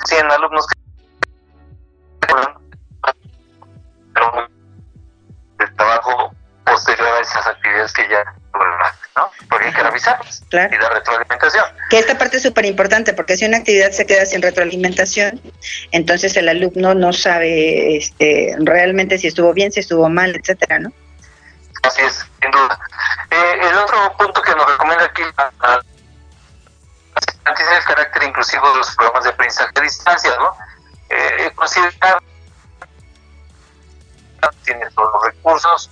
[0.06, 0.78] 100 alumnos que
[4.14, 4.48] pero
[5.60, 8.24] el trabajo posterior a esas actividades que ya
[9.18, 9.30] ¿no?
[9.50, 11.64] Porque hay que revisarlas y dar retroalimentación.
[11.90, 15.40] Que esta parte es súper importante, porque si una actividad se queda sin retroalimentación,
[15.90, 20.92] entonces el alumno no sabe este, realmente si estuvo bien, si estuvo mal, etcétera, ¿no?
[21.82, 22.78] Así es, sin duda.
[23.30, 25.32] Eh, el otro punto que nos recomienda aquí es
[27.78, 30.56] el carácter inclusivo de los programas de aprendizaje a distancia, ¿no?
[31.10, 32.22] Eh, considerar
[34.64, 35.90] tiene todos los recursos,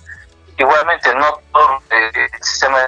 [0.57, 2.79] Igualmente, no todo el sistema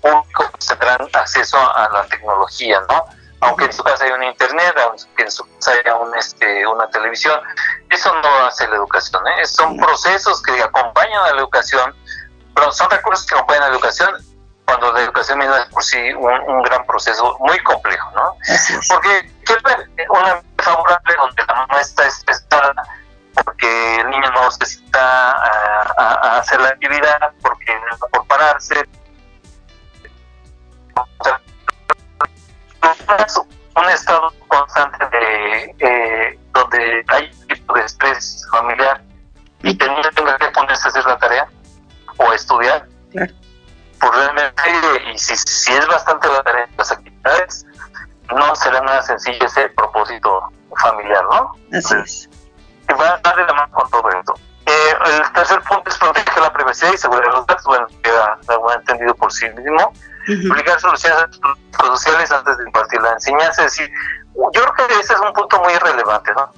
[0.00, 3.04] público tendrán acceso a la tecnología, ¿no?
[3.42, 6.88] Aunque en su casa haya un internet, aunque en su casa haya un, este, una
[6.88, 7.40] televisión.
[7.90, 9.44] Es eso no hace la educación, ¿eh?
[9.46, 11.94] son procesos que acompañan a la educación,
[12.54, 14.16] pero son recursos que acompañan a la educación
[14.64, 18.36] cuando la educación misma es por sí un, gran proceso muy complejo, ¿no?
[18.88, 19.30] Porque
[20.08, 22.72] una favorable donde la mamá está estresada
[23.34, 28.88] porque el niño no necesita a, hacer la actividad, porque no por pararse.
[33.76, 39.02] un estado constante de eh, donde hay un tipo de estrés familiar
[39.62, 41.48] y que el niño tenga que ponerse a hacer la tarea
[42.16, 42.86] o estudiar.
[43.12, 43.32] Claro.
[44.00, 44.62] Pues realmente,
[45.12, 47.66] y si, si es bastante la tarea las actividades,
[48.34, 51.52] no será nada sencillo ese propósito familiar, ¿no?
[51.76, 52.39] Así es.
[52.90, 54.34] Y va a darle la mano con todo esto.
[54.66, 58.38] Eh, el tercer punto es proteger la privacidad y seguridad de los datos, bueno, queda
[58.74, 59.92] entendido por sí mismo.
[60.26, 61.40] Publicar soluciones
[61.78, 63.90] sociales antes de impartir la enseñanza, es decir,
[64.52, 66.52] yo creo que ese es un punto muy relevante, ¿no?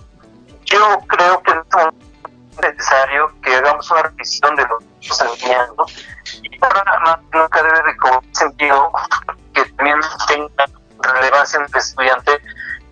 [0.64, 5.86] Yo creo que es necesario que hagamos una revisión de lo que estamos enseñando
[6.42, 7.96] y ahora nunca debe de
[8.32, 8.92] sentido
[9.54, 10.64] que también tenga
[11.00, 12.40] relevancia en el estudiante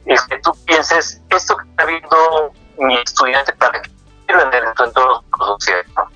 [0.07, 3.91] es que tú pienses esto que está viendo mi estudiante para qué
[4.27, 6.09] sirve en el entorno social ¿no?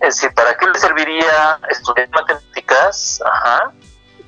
[0.00, 3.72] es decir para qué le serviría estudiar matemáticas Ajá.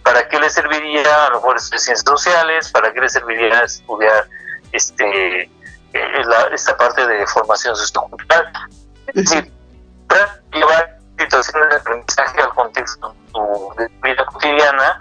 [0.03, 4.29] para qué le serviría a lo mejor ciencias sociales para qué le serviría estudiar
[4.72, 5.42] este
[5.92, 6.22] eh,
[6.53, 8.53] esta parte de formación sociocultural
[9.09, 9.53] es decir
[10.53, 13.14] llevar situaciones de aprendizaje al contexto
[13.79, 15.00] de tu vida cotidiana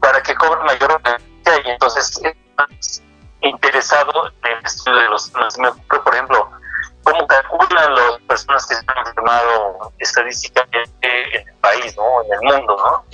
[0.00, 1.00] para que cobre mayor
[1.64, 3.02] y entonces es
[3.48, 6.50] interesado en el estudio de los por ejemplo,
[7.02, 12.22] cómo calculan las personas que se han enfermado estadísticamente en el país, ¿no?
[12.24, 13.04] en el mundo, ¿no?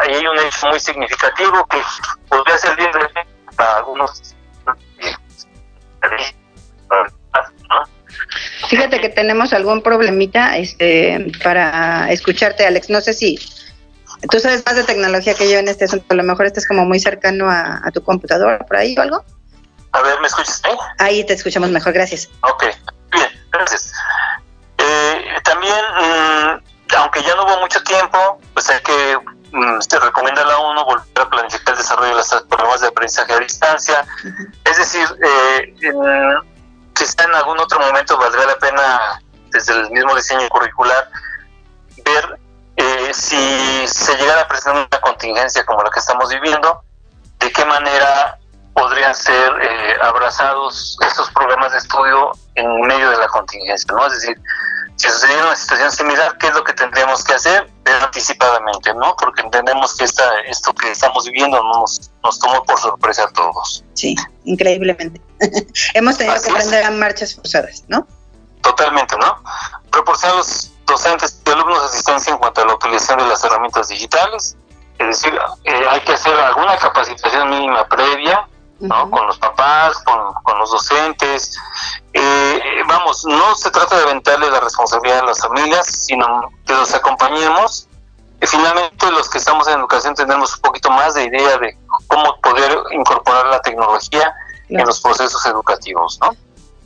[0.00, 1.82] Ahí hay un hecho muy significativo que
[2.28, 2.90] podría servir
[3.56, 4.34] para algunos
[8.68, 12.88] Fíjate que tenemos algún problemita este para escucharte, Alex.
[12.88, 13.38] No sé si
[14.28, 16.06] Tú sabes más de tecnología que yo en este asunto.
[16.10, 19.24] A lo mejor estás como muy cercano a, tu computador por ahí o algo.
[19.92, 20.76] A ver, ¿me escuchas ahí?
[20.98, 22.28] Ahí te escuchamos mejor, gracias.
[22.42, 22.64] Ok,
[23.10, 23.92] bien, gracias.
[24.78, 29.18] Eh, también, mm, aunque ya no hubo mucho tiempo, pues hay que,
[29.52, 32.88] mm, se recomienda a la ONU volver a planificar el desarrollo de los programas de
[32.88, 34.06] aprendizaje a distancia.
[34.64, 35.74] Es decir, eh,
[36.94, 41.10] quizá en algún otro momento valdría la pena, desde el mismo diseño curricular,
[42.04, 42.38] ver
[42.76, 46.82] eh, si se llegara a presentar una contingencia como la que estamos viviendo,
[47.38, 48.39] de qué manera
[48.80, 54.06] podrían ser eh, abrazados estos programas de estudio en medio de la contingencia, ¿no?
[54.06, 54.40] Es decir,
[54.96, 57.70] si sucediera una situación similar, ¿qué es lo que tendríamos que hacer?
[58.02, 59.16] anticipadamente, ¿no?
[59.18, 63.84] Porque entendemos que esta, esto que estamos viviendo nos, nos tomó por sorpresa a todos.
[63.94, 64.14] Sí,
[64.44, 65.20] increíblemente.
[65.94, 68.06] Hemos tenido que aprender a marchas forzadas, ¿no?
[68.62, 69.42] Totalmente, ¿no?
[69.90, 74.56] Proporcionar los docentes y alumnos asistencia en cuanto a la utilización de las herramientas digitales,
[75.00, 78.46] es decir, eh, hay que hacer alguna capacitación mínima previa,
[78.80, 79.10] ¿no?
[79.10, 81.56] Con los papás, con, los docentes.
[82.12, 86.92] Eh, vamos, no se trata de aventarle la responsabilidad a las familias, sino que los
[86.94, 87.88] acompañemos.
[88.42, 92.40] Y finalmente, los que estamos en educación tenemos un poquito más de idea de cómo
[92.42, 94.34] poder incorporar la tecnología
[94.68, 96.34] en los procesos educativos, ¿no?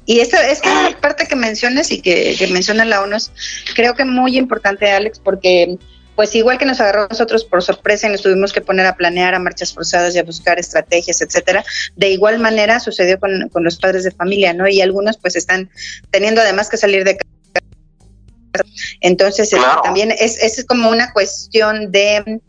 [0.07, 3.33] Y esta, esta parte que mencionas y que, menciona la ONU es
[3.75, 5.79] creo que muy importante, Alex, porque
[6.16, 8.96] pues igual que nos agarró a nosotros por sorpresa y nos tuvimos que poner a
[8.96, 11.64] planear a marchas forzadas y a buscar estrategias, etcétera,
[11.96, 14.68] de igual manera sucedió con, los padres de familia, ¿no?
[14.68, 15.70] Y algunos pues están
[16.11, 17.31] teniendo además que salir de casa.
[19.00, 22.40] Entonces, este, también es, es como una cuestión de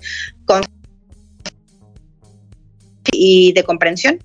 [3.12, 4.20] y de comprensión.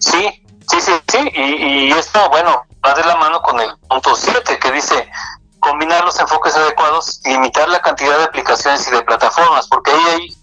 [0.00, 4.58] Sí, Sí, sí, sí, y, esto, bueno, va de la mano con el punto 7
[4.58, 4.94] que dice
[5.62, 10.36] combinar los enfoques adecuados, limitar la cantidad de aplicaciones y de plataformas, porque ahí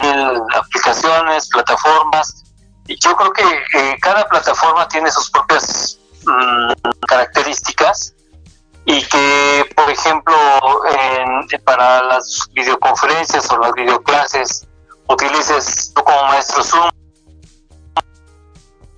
[0.00, 2.44] hay aplicaciones, plataformas,
[2.88, 6.72] y yo creo que cada plataforma tiene sus propias mm,
[7.06, 8.14] características
[8.86, 10.34] y que, por ejemplo,
[11.64, 14.66] para las videoconferencias o las videoclases,
[15.08, 16.90] utilices tú como maestro Zoom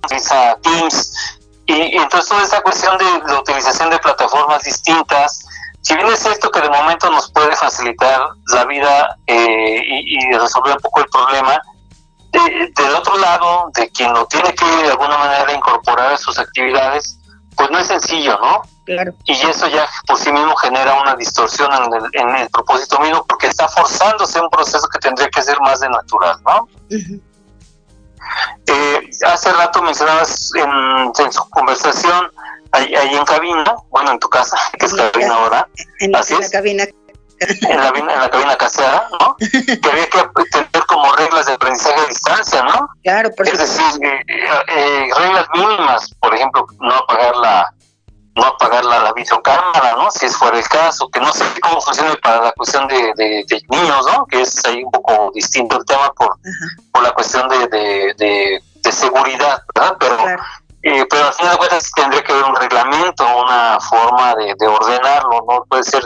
[0.04, 1.39] utiliza Teams,
[1.70, 5.46] y, entonces toda esta cuestión de la utilización de plataformas distintas,
[5.82, 8.20] si bien es cierto que de momento nos puede facilitar
[8.52, 11.60] la vida eh, y, resolver un poco el problema,
[12.32, 17.18] del otro lado, de quien lo tiene que de alguna manera incorporar a sus actividades,
[17.56, 18.62] pues no es sencillo, ¿no?
[18.84, 19.12] Claro.
[19.24, 23.24] Y eso ya por sí mismo genera una distorsión en el, en el propósito mismo,
[23.28, 26.68] porque está forzándose un proceso que tendría que ser más de natural, ¿no?
[28.66, 32.30] Eh, hace rato mencionabas en, su conversación
[32.72, 35.68] ahí, en cabina, bueno, en tu casa, que es cabina ahora.
[36.00, 36.84] En, la cabina
[37.40, 39.36] en la, en la cabina casera, ¿no?
[39.38, 42.88] que había que tener como reglas de aprendizaje a distancia, ¿no?
[43.02, 44.24] Claro, por Es decir, eh,
[44.68, 47.74] eh, reglas mínimas, por ejemplo, no apagar la
[48.36, 50.10] no apagar la, la videocámara, ¿no?
[50.10, 53.62] Si es fuera el caso, que no sé cómo funciona para la cuestión de, de,
[53.68, 54.24] niños, ¿no?
[54.26, 56.36] Que es ahí un poco distinto el tema por,
[56.92, 59.96] por la cuestión de, de, de seguridad, ¿verdad?
[59.98, 60.16] Pero,
[60.82, 64.66] eh, pero al final de cuentas tendría que haber un reglamento, una forma de, de
[64.66, 65.64] ordenarlo, ¿no?
[65.68, 66.02] Puede ser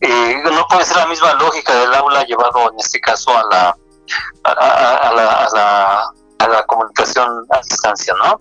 [0.00, 3.76] eh, no puede ser la misma lógica del aula llevado en este caso a la
[4.44, 6.04] a, la, a, la,
[6.38, 8.40] a la comunicación a distancia, ¿no?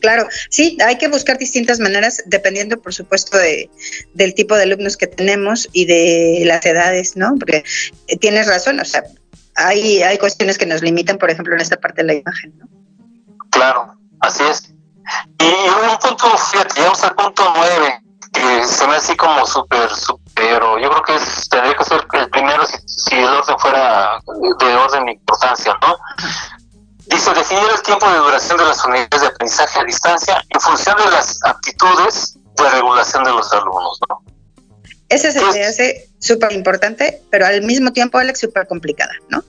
[0.00, 3.70] Claro, sí, hay que buscar distintas maneras, dependiendo, por supuesto, de,
[4.14, 7.34] del tipo de alumnos que tenemos y de las edades, ¿no?
[7.38, 7.64] Porque
[8.08, 9.04] eh, tienes razón, o sea,
[9.56, 12.68] hay, hay cuestiones que nos limitan, por ejemplo, en esta parte de la imagen, ¿no?
[13.50, 14.74] Claro, así es.
[15.38, 18.00] Y un punto, fíjate, llegamos al punto nueve,
[18.32, 19.88] que se me así como súper,
[20.34, 24.18] pero yo creo que es, tendría que ser el primero si, el orden fuera
[24.58, 25.96] de orden de importancia, ¿no?
[27.06, 30.96] Dice, definir el tiempo de duración de las unidades de aprendizaje a distancia en función
[30.96, 34.22] de las aptitudes de regulación de los alumnos, ¿no?
[35.08, 39.44] Ese se me hace súper importante, pero al mismo tiempo, Alex, súper complicada, ¿no?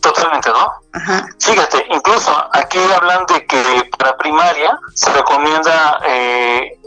[0.00, 0.72] Totalmente, ¿no?
[0.92, 1.28] Ajá.
[1.40, 6.78] Fíjate, incluso aquí hablan de que para primaria se recomienda eh,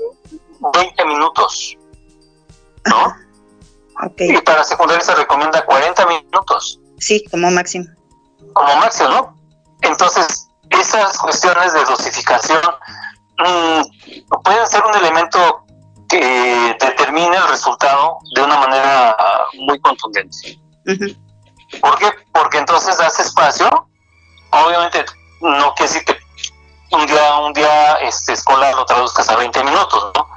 [0.74, 1.78] 20 minutos,
[2.86, 3.16] ¿no?
[4.18, 6.80] Y para secundaria se recomienda 40 minutos.
[7.00, 7.86] Sí, como máximo.
[8.54, 9.41] Como máximo, ¿no?
[9.82, 12.62] Entonces, esas cuestiones de dosificación
[13.38, 15.66] mm, pueden ser un elemento
[16.08, 19.16] que determine el resultado de una manera
[19.60, 20.60] muy contundente.
[21.80, 22.12] ¿Por qué?
[22.34, 23.88] Porque entonces das espacio,
[24.52, 25.06] obviamente
[25.40, 26.20] no quiere decir que
[26.92, 30.28] un día, un día este, escolar lo traduzcas a 20 minutos, ¿no?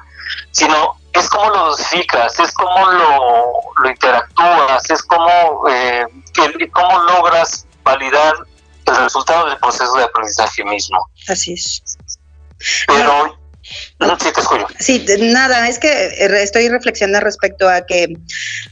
[0.53, 6.99] Sino es como lo dosificas, es como lo, lo interactúas, es como, eh, que, cómo
[7.01, 8.35] logras validar
[8.97, 10.99] el resultado del proceso de aprendizaje mismo.
[11.29, 11.83] Así es.
[12.87, 13.39] Pero
[14.21, 14.67] Sí, te escucho.
[14.79, 18.15] Sí, nada, es que eh, estoy reflexionando respecto a que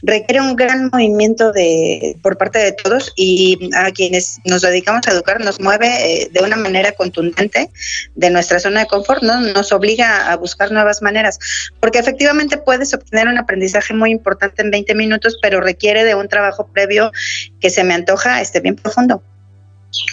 [0.03, 5.11] requiere un gran movimiento de por parte de todos y a quienes nos dedicamos a
[5.11, 7.69] educar nos mueve eh, de una manera contundente
[8.15, 9.39] de nuestra zona de confort, ¿no?
[9.39, 11.39] Nos obliga a buscar nuevas maneras,
[11.79, 16.27] porque efectivamente puedes obtener un aprendizaje muy importante en 20 minutos, pero requiere de un
[16.27, 17.11] trabajo previo
[17.59, 19.23] que se me antoja este bien profundo.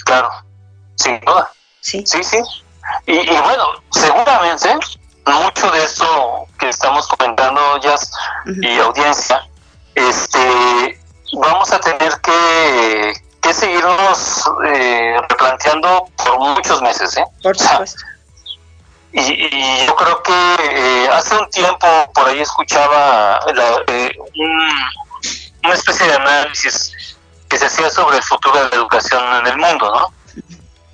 [0.04, 0.30] Claro,
[0.96, 1.50] sin duda.
[1.80, 2.02] Sí.
[2.06, 2.38] Sí, sí.
[3.06, 4.78] Y, bueno, seguramente
[5.26, 7.94] mucho de esto que estamos comentando, ya
[8.46, 9.46] y audiencia,
[9.94, 11.00] este,
[11.34, 17.16] vamos a tener que, que seguirnos eh, replanteando por muchos meses.
[17.16, 17.24] ¿eh?
[17.42, 18.02] Por supuesto.
[19.12, 23.40] Y, yo creo que eh, hace un tiempo por ahí escuchaba
[23.88, 24.12] eh,
[25.64, 27.16] una especie de análisis
[27.50, 30.42] que se hacía sobre el futuro de la educación en el mundo, ¿no?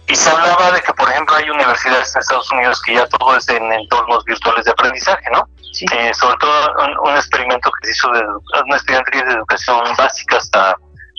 [0.09, 3.37] Y se hablaba de que, por ejemplo, hay universidades en Estados Unidos que ya todo
[3.37, 5.47] es en entornos virtuales de aprendizaje, ¿no?
[5.93, 10.77] Eh, sobre todo un, experimento que se hizo de un experimento de educación básica hasta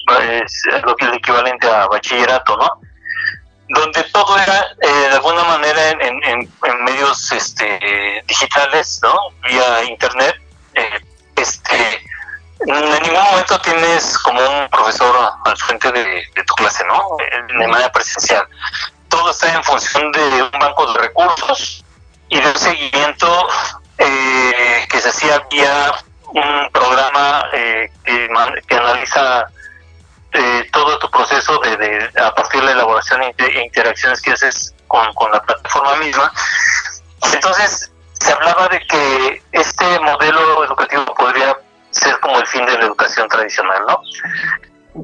[0.08, 2.70] lo que es el equivalente a bachillerato, ¿no?
[3.70, 9.14] Donde todo era eh, de alguna manera en, en, medios este, digitales, ¿no?
[9.48, 10.36] Vía internet.
[12.68, 15.16] En ningún momento tienes como un profesor
[15.46, 17.16] al frente de, tu clase, ¿no?
[17.48, 18.46] De manera presencial.
[19.08, 21.86] Todo está en función de un banco de recursos
[22.28, 23.48] y de un seguimiento
[23.98, 25.94] eh, que se hacía vía
[26.26, 29.46] un programa eh, que, analiza
[30.34, 35.32] eh, todo tu proceso de, a partir de la elaboración e interacciones que haces con
[35.32, 36.34] la plataforma misma.
[37.34, 37.90] Entonces,
[38.20, 41.58] se hablaba de que este modelo educativo podría
[41.98, 44.02] ser como el fin de la educación tradicional, ¿no?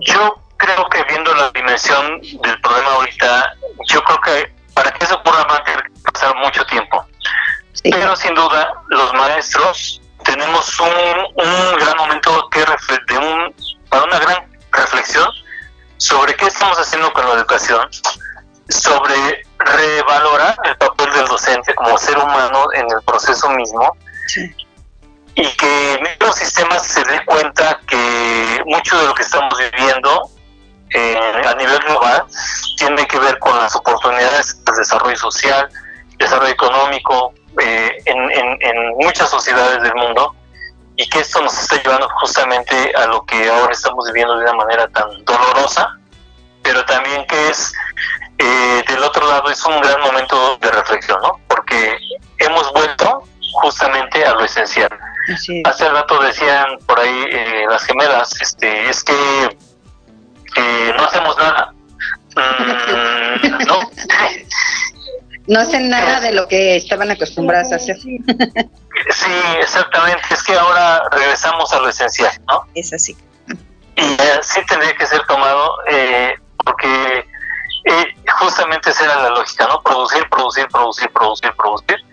[0.01, 3.53] Yo creo que viendo la dimensión del problema ahorita,
[3.87, 7.05] yo creo que para que eso ocurra va a tener que pasar mucho tiempo.
[7.83, 10.87] Pero sin duda, los maestros tenemos un,
[11.35, 13.53] un gran momento que de un,
[13.89, 15.27] para una gran reflexión
[15.97, 17.89] sobre qué estamos haciendo con la educación,
[18.69, 23.95] sobre revalorar el papel del docente como ser humano en el proceso mismo
[24.27, 24.53] sí
[25.35, 30.29] y que los sistemas se dé cuenta que mucho de lo que estamos viviendo
[30.91, 31.17] eh,
[31.47, 32.23] a nivel global
[32.77, 35.67] tiene que ver con las oportunidades de desarrollo social,
[36.19, 38.31] desarrollo económico eh, en,
[38.61, 40.35] en, muchas sociedades del mundo
[40.95, 44.53] y que esto nos está llevando justamente a lo que ahora estamos viviendo de una
[44.53, 45.97] manera tan dolorosa,
[46.61, 47.73] pero también que es
[48.37, 51.39] eh, del otro lado es un gran momento de reflexión, ¿no?
[51.47, 51.97] Porque
[52.37, 53.23] hemos vuelto
[53.53, 54.89] justamente a lo esencial.
[55.65, 59.13] Hace rato decían por ahí eh, las gemelas, este, es que
[60.55, 61.73] eh, no hacemos nada.
[62.35, 63.79] Mm, no.
[65.47, 67.97] no hacen nada de lo que estaban acostumbradas a hacer.
[69.09, 70.21] Sí, exactamente.
[70.31, 72.63] Es que ahora regresamos a lo esencial, ¿no?
[72.75, 73.17] Es así.
[73.95, 75.77] Y sí tendría que ser tomado
[77.85, 79.81] eh, justamente esa era la lógica, ¿no?
[79.81, 82.05] Producir, producir, producir, producir, producir,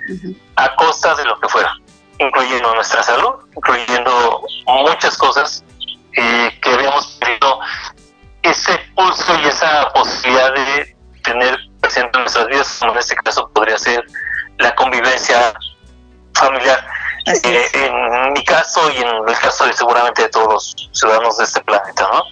[0.57, 1.73] a costa de lo que fuera,
[2.19, 5.65] incluyendo nuestra salud, incluyendo muchas cosas
[6.17, 7.61] eh, que habíamos perdido
[8.43, 13.49] ese pulso y esa posibilidad de tener presente en nuestras vidas, como en este caso
[13.55, 14.05] podría ser
[14.59, 15.55] la convivencia
[16.35, 16.85] familiar.
[17.27, 21.45] Eh, en mi caso y en el caso de seguramente de todos los ciudadanos de
[21.45, 22.25] este planeta, ¿no?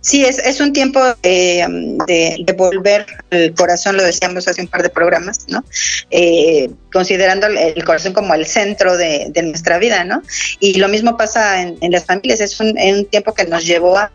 [0.00, 1.66] Sí, es, es un tiempo eh,
[2.06, 5.64] de, volver al corazón, lo decíamos hace un par de programas, ¿no?
[6.10, 10.22] Eh, considerando el corazón como el centro de, nuestra vida, ¿no?
[10.60, 14.10] Y lo mismo pasa en, las familias, es un, tiempo que nos llevó a,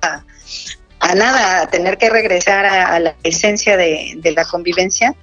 [1.00, 5.14] a nada, a tener que regresar a, la esencia de, la convivencia,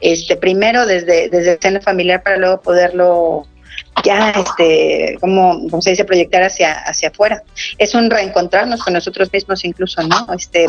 [0.00, 3.46] este primero desde, desde el seno familiar para luego poderlo
[4.04, 7.42] ya, este, como, se dice, proyectar hacia, hacia afuera.
[7.78, 10.26] Es un reencontrarnos con nosotros mismos incluso, ¿no?
[10.34, 10.66] Este,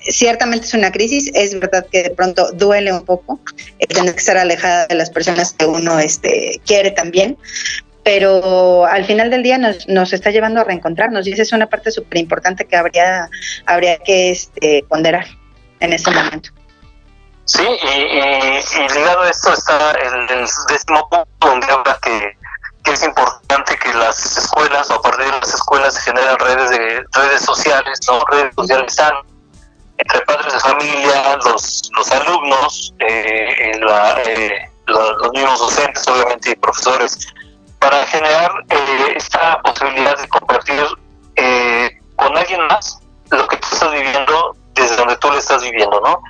[0.00, 3.40] ciertamente es una crisis, es verdad que de pronto duele un poco
[3.78, 7.38] eh, tener que estar alejada de las personas que uno este, quiere también,
[8.02, 11.66] pero al final del día nos, nos está llevando a reencontrarnos y esa es una
[11.66, 13.28] parte súper importante que habría,
[13.66, 15.26] habría que este, ponderar
[15.80, 16.50] en este momento.
[17.46, 22.36] Sí, y, ligado a esto está el, el décimo punto donde habla que
[22.84, 26.70] que es importante que las escuelas o a partir de las escuelas se generen redes
[26.70, 28.20] de redes sociales, ¿no?
[28.26, 29.14] redes sociales están
[29.96, 37.26] entre padres de familia, los, los alumnos, eh, eh, los, mismos docentes, obviamente, y profesores,
[37.78, 40.84] para generar eh, esta posibilidad de compartir
[42.16, 42.98] con alguien más
[43.30, 46.20] lo que tú estás viviendo desde donde tú lo estás viviendo, ¿no?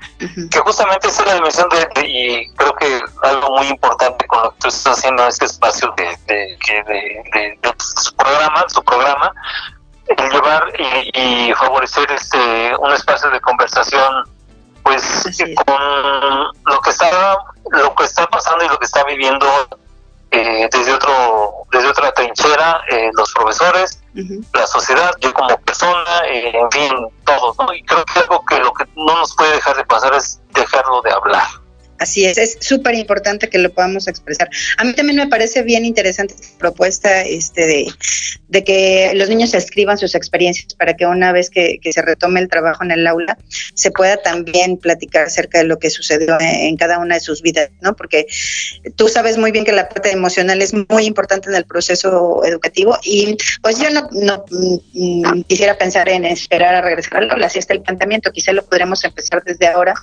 [0.51, 4.51] Que justamente esa es la dimensión de, y creo que algo muy importante con lo
[4.53, 9.33] que tú estás haciendo en este espacio de, de, de, de su programa, su programa,
[10.07, 10.73] el llevar
[11.15, 14.25] y, favorecer este un espacio de conversación
[14.83, 15.25] pues
[15.65, 15.83] con
[16.67, 17.39] lo que está
[17.71, 19.47] lo que está pasando y lo que está viviendo
[20.31, 24.01] eh, desde otro desde otra trinchera eh, los profesores
[24.53, 26.93] la sociedad yo como persona eh, en fin
[27.25, 27.73] todos ¿no?
[27.75, 31.03] y creo que algo que lo que no nos puede dejar de pasar es dejarlo
[31.03, 31.47] de hablar
[32.05, 34.51] Así es, es súper importante que lo podamos expresar.
[34.77, 37.87] A mí también me parece bien interesante esta propuesta este, de,
[38.49, 42.49] de que los niños escriban sus experiencias para que una vez que, se retome el
[42.49, 43.39] trabajo en el aula,
[43.75, 47.71] se pueda también platicar acerca de lo que sucedió en, cada una de sus vidas,
[47.81, 47.97] ¿no?
[47.97, 48.27] Porque
[48.97, 52.99] tú sabes muy bien que la parte emocional es muy importante en el proceso educativo
[53.03, 57.73] y pues yo no, mm, quisiera pensar en esperar a regresar al aula, si está
[57.73, 59.95] el planteamiento, quizá lo podremos empezar desde ahora,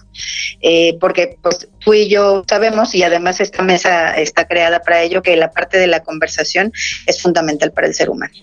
[0.61, 5.21] eh, porque pues tú y yo sabemos, y además esta mesa está creada para ello,
[5.21, 6.71] que la parte de la conversación
[7.05, 8.33] es fundamental para el ser humano.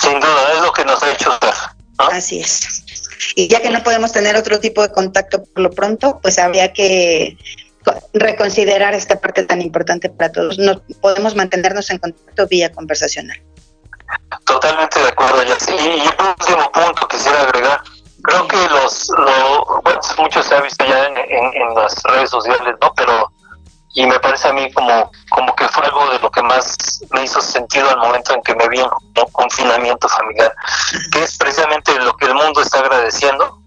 [0.00, 1.54] Sin duda, es lo que nos ha hecho estar.
[1.98, 2.84] Así es.
[3.34, 6.72] Y ya que no podemos tener otro tipo de contacto por lo pronto, pues habría
[6.72, 7.36] que
[8.12, 10.58] reconsiderar esta parte tan importante para todos.
[10.58, 13.40] No podemos mantenernos en contacto vía conversacional.
[14.44, 17.80] Totalmente de acuerdo, Y un último punto quisiera agregar
[18.22, 22.74] creo que los, lo, bueno, mucho se ha visto ya en, en, las redes sociales,
[22.80, 22.92] ¿no?
[22.94, 23.32] Pero,
[23.94, 27.24] y me parece a mí como, como que fue algo de lo que más me
[27.24, 30.54] hizo sentido al momento en que me vi en un confinamiento familiar,
[31.12, 33.60] que es precisamente lo que el mundo está agradeciendo,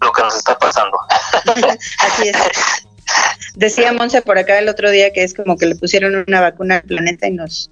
[0.00, 0.98] lo que nos está pasando.
[1.98, 2.82] Así es.
[3.56, 6.76] Decía Monse por acá el otro día que es como que le pusieron una vacuna
[6.76, 7.70] al planeta y nos,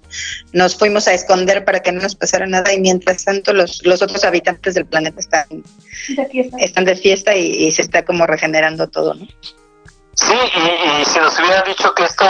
[0.51, 4.01] nos fuimos a esconder para que no nos pasara nada y mientras tanto los, los
[4.01, 5.45] otros habitantes del planeta están
[6.09, 9.27] de fiesta, están de fiesta y, se está como regenerando todo, ¿no?
[10.15, 12.25] Sí, y, si nos hubieran dicho que esto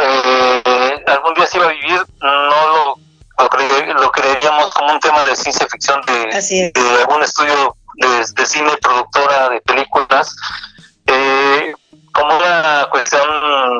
[0.00, 5.36] eh, algún día se iba a vivir, no lo, lo, creeríamos como un tema de
[5.36, 10.34] ciencia ficción de, algún estudio de, de cine, productora de películas.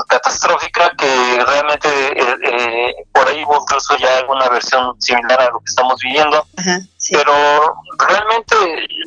[0.08, 5.58] Catastrófica que realmente eh, eh, por ahí hubo incluso ya alguna versión similar a lo
[5.60, 6.46] que estamos viviendo,
[7.10, 7.34] pero
[7.98, 8.56] realmente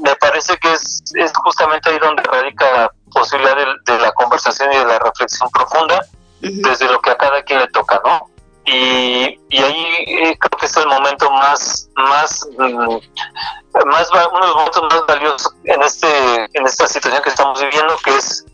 [0.01, 3.55] me parece que es, es justamente ahí donde radica la posibilidad
[3.86, 6.05] de, la conversación y de la reflexión profunda
[6.39, 8.30] desde lo que a cada quien le toca, ¿no?
[8.68, 14.47] y, y ahí eh, creo que es el momento más, más, mm, más, uno de
[14.47, 16.07] los momentos más valiosos en, este,
[16.53, 18.45] en esta situación que estamos viviendo, que es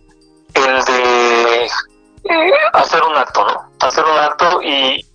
[0.55, 3.87] el de eh, hacer un acto, ¿no?
[3.87, 5.05] Hacer un acto y,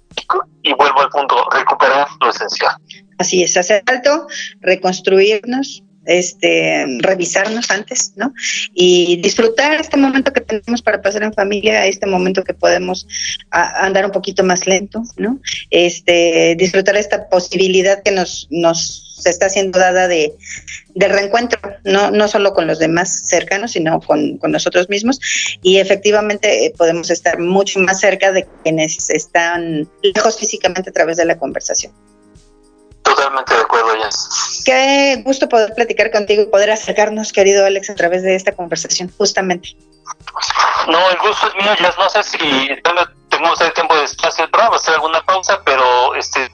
[0.63, 2.77] y vuelvo al punto, recuperar lo esencial.
[3.19, 4.27] Así es, hacer alto,
[4.61, 8.33] reconstruirnos, este, revisarnos antes, ¿no?
[8.75, 13.07] Y disfrutar este momento que tenemos para pasar en familia, este momento que podemos
[13.51, 15.39] andar un poquito más lento, ¿no?
[15.71, 20.35] Este, disfrutar esta posibilidad que nos, nos se está siendo dada de,
[20.95, 25.21] de reencuentro, no, no solo con los demás cercanos, sino con, con nosotros mismos.
[25.63, 31.17] Y efectivamente eh, podemos estar mucho más cerca de quienes están lejos físicamente a través
[31.17, 31.93] de la conversación.
[33.03, 34.09] Totalmente de acuerdo, ya.
[34.65, 39.11] Qué gusto poder platicar contigo y poder acercarnos, querido Alex, a través de esta conversación,
[39.17, 39.71] justamente.
[40.89, 42.39] No, el gusto es mío, ya no sé si
[43.39, 46.51] tengo el tiempo de hacer el programa, hacer alguna pausa, pero este,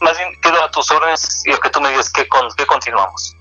[0.00, 3.34] más bien quedo a tus órdenes y que tú me digas que, con, que continuamos.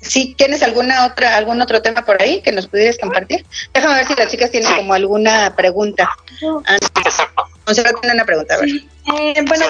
[0.00, 3.44] Si tienes alguna otra, algún otro tema por ahí que nos pudieras compartir.
[3.74, 6.08] Déjame ver si las chicas tienen como alguna pregunta.
[6.38, 6.46] Sí,
[7.04, 7.44] exacto.
[7.66, 8.68] O sea, tiene una pregunta, a ver.
[8.68, 9.66] Eh, bueno,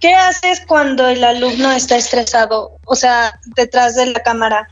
[0.00, 2.72] ¿Qué haces cuando el alumno está estresado?
[2.86, 4.68] O sea, detrás de la cámara.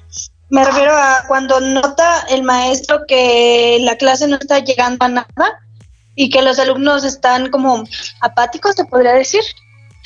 [0.49, 5.61] Me refiero a cuando nota el maestro que la clase no está llegando a nada
[6.15, 7.85] y que los alumnos están como
[8.21, 9.43] apáticos, se podría decir,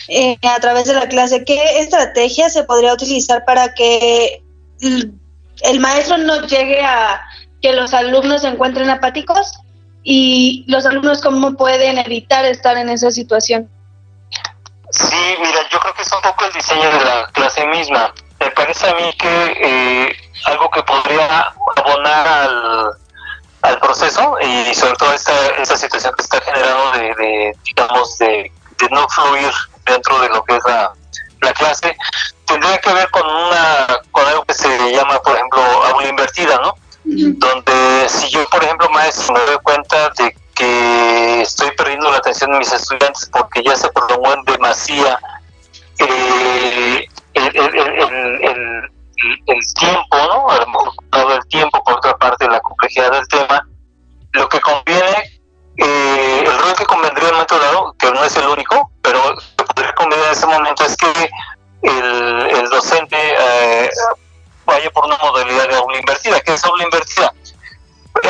[0.09, 1.45] eh, a través de la clase.
[1.45, 4.43] ¿Qué estrategia se podría utilizar para que
[4.81, 7.23] el maestro no llegue a
[7.63, 9.53] que los alumnos se encuentren apáticos
[10.03, 13.71] y los alumnos cómo pueden evitar estar en esa situación?
[14.91, 18.13] Sí, mira, yo creo que es un poco el diseño de la clase misma.
[18.39, 22.91] Me parece a mí que eh, algo que podría abonar al,
[23.65, 28.51] al proceso y sobre todo esta, esta situación que está generando de, digamos, de,
[28.91, 29.51] no fluir
[29.87, 30.93] dentro de lo que es la,
[31.41, 31.97] la clase,
[32.47, 36.75] tendría que ver con una con algo que se llama, por ejemplo, aula invertida, ¿no?
[37.05, 42.53] Donde si yo, por ejemplo, maestro, me doy cuenta de que estoy perdiendo la atención
[42.53, 45.19] de mis estudiantes porque ya se prolongó en demasía
[45.99, 48.91] eh, el, el,
[49.75, 50.51] tiempo, ¿no?
[50.51, 53.67] A lo mejor todo el tiempo, por otra parte, la complejidad del tema,
[54.33, 55.41] lo que conviene,
[55.77, 59.65] eh, el rol que convendría en momento dado, que no es el único, pero lo
[59.65, 61.31] que podría convenir en ese momento es que
[61.83, 63.91] el, docente eh,
[64.65, 66.41] vaya por una modalidad de aula invertida.
[66.41, 67.33] ¿Qué es aula invertida?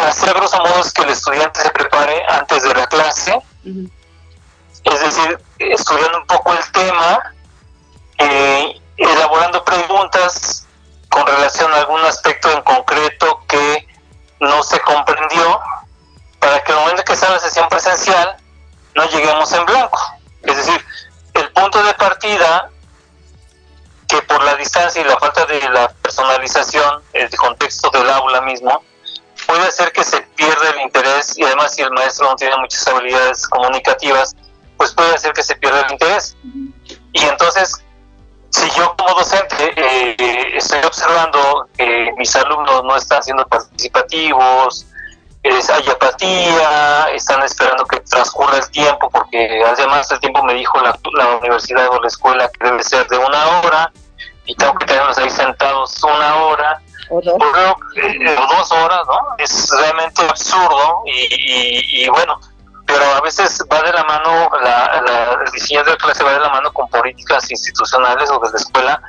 [0.09, 5.38] hacer grosso modo es que el estudiante se prepare antes de la clase, es decir,
[5.59, 7.34] estudiando un poco el tema,
[8.18, 10.63] eh, elaborando preguntas
[11.14, 13.86] con relación a algún aspecto en concreto que
[14.40, 15.60] no se comprendió,
[16.40, 18.36] para que el momento que sea la sesión presencial
[18.96, 19.96] no lleguemos en blanco.
[20.42, 20.84] Es decir,
[21.34, 22.68] el punto de partida
[24.08, 28.82] que por la distancia y la falta de la personalización, el contexto del aula mismo,
[29.46, 32.88] puede hacer que se pierda el interés y además si el maestro no tiene muchas
[32.88, 34.34] habilidades comunicativas,
[34.76, 36.36] pues puede hacer que se pierda el interés.
[37.12, 37.84] Y entonces,
[38.55, 44.86] si yo como docente eh, estoy observando que mis alumnos no están siendo participativos,
[45.42, 50.96] hay apatía, están esperando que transcurra el tiempo, porque además el tiempo me dijo la,
[51.14, 53.92] la universidad o la escuela que debe ser de una hora,
[54.46, 56.80] y tengo que tenerlos ahí sentados una hora,
[57.11, 57.36] o dos,
[57.96, 59.18] eh, dos horas, ¿no?
[59.38, 62.40] Es realmente absurdo y, y, bueno,
[62.95, 66.49] pero a veces va de la mano, la, diseño de la clase va de la
[66.49, 69.03] mano con políticas institucionales o de la escuela,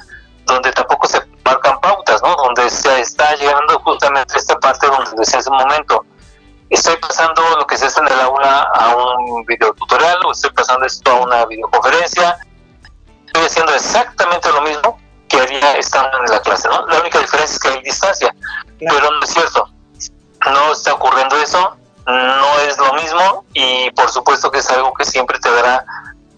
[0.45, 2.35] donde tampoco se marcan pautas, ¿no?
[2.35, 6.03] Donde se está llegando justamente a esta parte donde decía hace un momento,
[6.71, 10.87] estoy pasando lo que se hace en el aula a un videotutorial o estoy pasando
[10.87, 12.39] esto a una videoconferencia,
[13.27, 16.87] estoy haciendo exactamente lo mismo, que haría estando en la clase, ¿no?
[16.87, 18.35] La única diferencia es que hay distancia,
[18.79, 19.69] pero no es cierto,
[20.43, 21.77] no está ocurriendo eso,
[22.07, 25.85] no es lo mismo y por supuesto que es algo que siempre te dará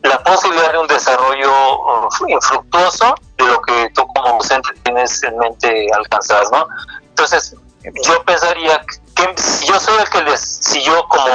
[0.03, 5.37] la posibilidad de un desarrollo uh, infructuoso de lo que tú como docente tienes en
[5.37, 6.67] mente alcanzar, ¿no?
[7.01, 7.55] Entonces,
[8.03, 8.79] yo pensaría
[9.15, 11.27] que si yo soy el que les, si yo como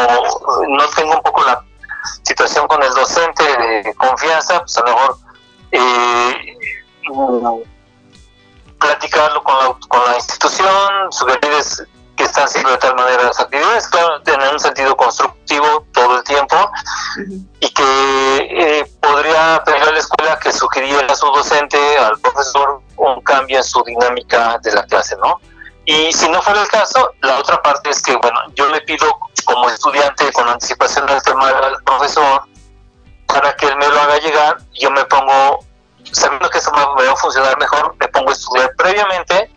[0.69, 1.63] no tengo un poco la
[2.23, 5.19] situación con el docente de confianza, pues a lo mejor
[5.73, 6.57] eh,
[8.79, 11.83] platicarlo con la, con la institución, sugerirles
[12.17, 16.25] que están haciendo de tal manera las actividades, claro, tener un sentido constructivo todo el
[16.25, 16.57] tiempo
[17.61, 22.83] y que eh, podría pedir a la escuela que sugiriera a su docente, al profesor,
[22.97, 25.41] un cambio en su dinámica de la clase, ¿no?
[25.85, 29.07] Y si no fuera el caso, la otra parte es que, bueno, yo le pido
[29.45, 32.43] como estudiante con anticipación del tema al profesor
[33.27, 35.65] para que él me lo haga llegar, yo me pongo,
[36.13, 39.51] sabiendo que eso me va a funcionar mejor, me pongo a estudiar previamente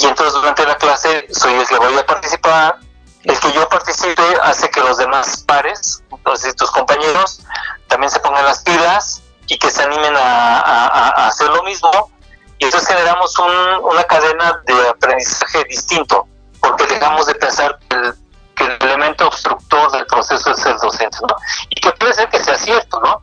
[0.00, 2.78] y entonces durante la clase soy el que voy a participar.
[3.22, 7.42] El que yo participe hace que los demás pares, entonces tus compañeros,
[7.86, 12.10] también se pongan las pilas y que se animen a, hacer lo mismo.
[12.58, 13.38] Y entonces generamos
[13.82, 16.26] una cadena de aprendizaje distinto,
[16.60, 18.14] porque dejamos de pensar que el,
[18.54, 21.36] que el elemento obstructor del proceso es el docente, ¿no?
[21.68, 23.22] Y que puede ser que sea cierto, ¿no?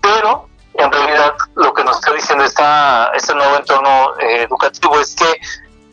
[0.00, 0.48] Pero
[0.78, 5.40] en realidad lo que nos está diciendo esta, este nuevo entorno eh, educativo es que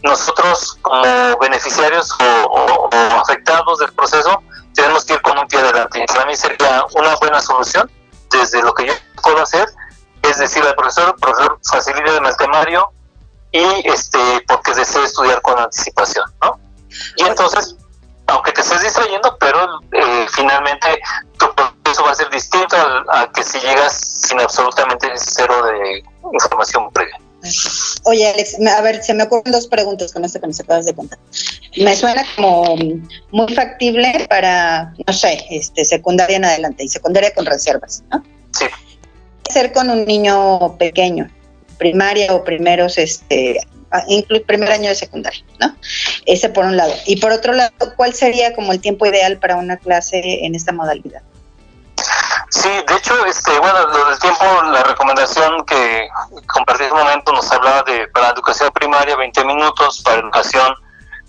[0.03, 2.89] nosotros como beneficiarios o,
[3.21, 4.43] afectados del proceso
[4.75, 6.05] tenemos que ir con un pie adelante.
[6.07, 7.89] Para mí sería una buena solución
[8.29, 9.67] desde lo que yo puedo hacer,
[10.23, 12.91] es decir, al profesor, profesor facilite el temario
[13.51, 16.59] y este porque desee estudiar con anticipación, ¿no?
[17.17, 17.75] Y entonces,
[18.27, 20.99] aunque te estés distrayendo, pero eh, finalmente
[21.37, 22.75] tu proceso va a ser distinto
[23.09, 23.93] a que si llegas
[24.27, 27.12] sin absolutamente cero de información previa.
[28.03, 30.93] Oye, Alex, a ver, se me ocurren dos preguntas con esto que nos acabas de
[30.93, 31.19] contar.
[31.77, 32.75] Me suena como
[33.31, 38.23] muy factible para, no sé, este, secundaria en adelante y secundaria con reservas, ¿no?
[38.57, 38.65] Sí.
[39.43, 41.29] ¿Qué hacer con un niño pequeño,
[41.77, 43.59] primaria o primeros, este,
[44.47, 45.75] primer año de secundaria, ¿no?
[46.25, 46.93] Ese por un lado.
[47.05, 50.71] Y por otro lado, ¿cuál sería como el tiempo ideal para una clase en esta
[50.71, 51.21] modalidad?
[52.53, 56.07] Sí, de hecho, este, bueno, lo del tiempo, la recomendación que
[56.45, 60.75] compartí en un momento nos hablaba de para educación primaria 20 minutos, para educación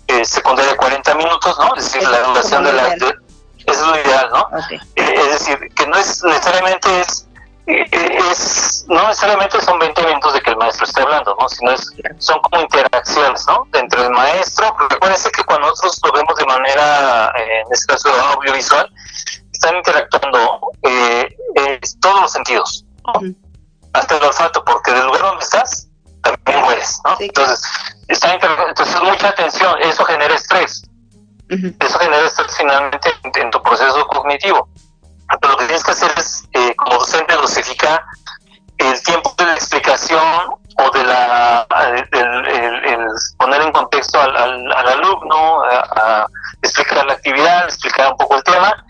[0.05, 1.75] eh, secundaria 40 minutos, ¿no?
[1.77, 2.93] Es decir, la educación de la...
[2.93, 4.49] es lo ideal, ¿no?
[4.69, 7.27] Eh, es decir, que no es necesariamente es,
[7.65, 7.89] eh,
[8.29, 11.49] es, no necesariamente son 20 minutos de que el maestro esté hablando, ¿no?
[11.49, 13.67] Sino es, son como interacciones, ¿no?
[13.73, 18.09] Entre el maestro, porque parece que cuando nosotros lo vemos de manera, en este caso
[18.35, 18.87] audiovisual,
[19.55, 21.35] están interactuando eh,
[22.01, 22.85] todos los sentidos,
[23.93, 25.87] hasta el olfato, porque del lugar donde estás
[26.21, 27.15] también mueres, ¿no?
[27.19, 27.61] entonces,
[28.07, 30.83] está entonces mucha atención, eso genera estrés,
[31.49, 34.67] eso genera estrés finalmente en, tu proceso cognitivo.
[35.41, 38.03] Pero lo que tienes que hacer es, eh, como docente, dosificar
[38.77, 40.21] el tiempo de la explicación
[40.77, 41.65] o de la
[42.11, 46.27] el, poner en contexto al, al, alumno, a,
[46.61, 48.85] explicar la actividad, explicar un poco el tema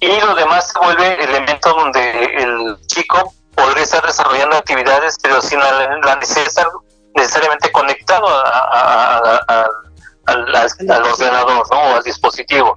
[0.00, 5.58] y lo demás se vuelve elemento donde el chico podría estar desarrollando actividades, pero sin
[5.60, 6.66] la, necesidad
[7.14, 8.26] necesariamente conectado
[10.26, 11.78] al, ordenador ¿no?
[11.78, 12.76] o al dispositivo.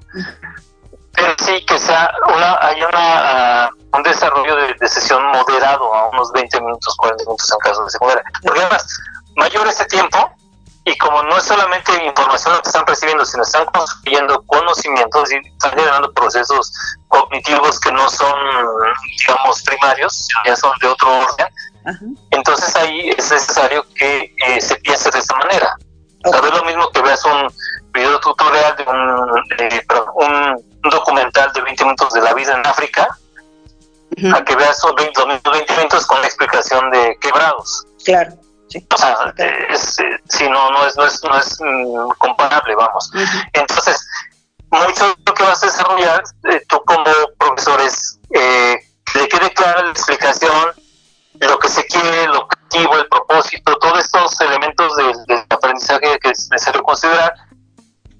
[1.16, 6.60] Pero sí que sea una, hay una, un desarrollo de, sesión moderado a unos 20
[6.60, 8.24] minutos, 40 minutos en caso de secundaria.
[8.42, 9.00] Porque además,
[9.36, 10.18] mayor este tiempo,
[10.86, 15.72] y como no es solamente información que están recibiendo, sino están construyendo conocimientos y están
[15.72, 16.74] generando procesos
[17.08, 18.36] cognitivos que no son,
[19.18, 21.48] digamos, primarios, ya son de otro orden,
[22.32, 25.76] entonces ahí es necesario que eh, se piense de esta manera.
[26.26, 26.50] Okay.
[26.50, 27.50] es lo mismo que veas un
[27.94, 29.30] video tutorial de un,
[30.16, 33.18] un, documental de 20 minutos de la vida en África,
[34.34, 37.86] a que veas 20, 20 minutos con la explicación de quebrados.
[38.06, 38.34] Claro.
[38.94, 39.34] O sea,
[39.70, 43.12] es, eh, si no, no es, no es, no es mm, comparable, vamos.
[43.54, 44.06] Entonces,
[44.70, 47.04] mucho de lo que vas a desarrollar, eh, tú como
[47.38, 48.78] profesor, es eh,
[49.16, 50.72] le quede clara la explicación,
[51.40, 56.50] lo que se quiere, el objetivo, el propósito, todos estos elementos del, aprendizaje que es
[56.50, 57.34] necesario considerar.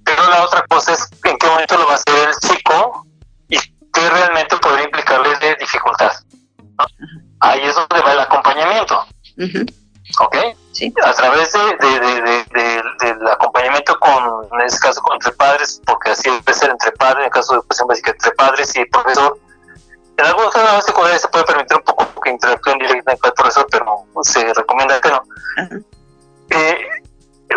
[0.04, 3.08] Pero la otra cosa es en qué momento lo va a hacer el chico
[3.48, 6.12] y qué realmente podría implicarle de dificultad.
[7.40, 9.06] Ahí es donde va el acompañamiento.
[10.20, 10.36] ¿Ok?
[10.72, 10.94] Sí.
[11.04, 12.46] A través de,
[13.02, 17.26] del acompañamiento con, en este caso, entre padres, porque así debe ser entre padres, en
[17.26, 19.38] el caso de educación básica, entre padres y profesor.
[20.18, 24.06] En algunos casos se puede permitir un poco que interactúen directamente con el profesor, pero
[24.22, 25.24] se recomienda que no.
[26.50, 26.78] Eh,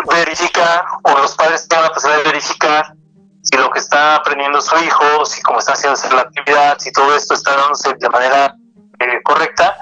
[0.09, 2.93] verificar, o los padres tengan la posibilidad de verificar
[3.41, 7.15] si lo que está aprendiendo su hijo, si cómo está haciendo la actividad, si todo
[7.15, 8.55] esto está dándose de manera
[8.99, 9.77] eh, correcta,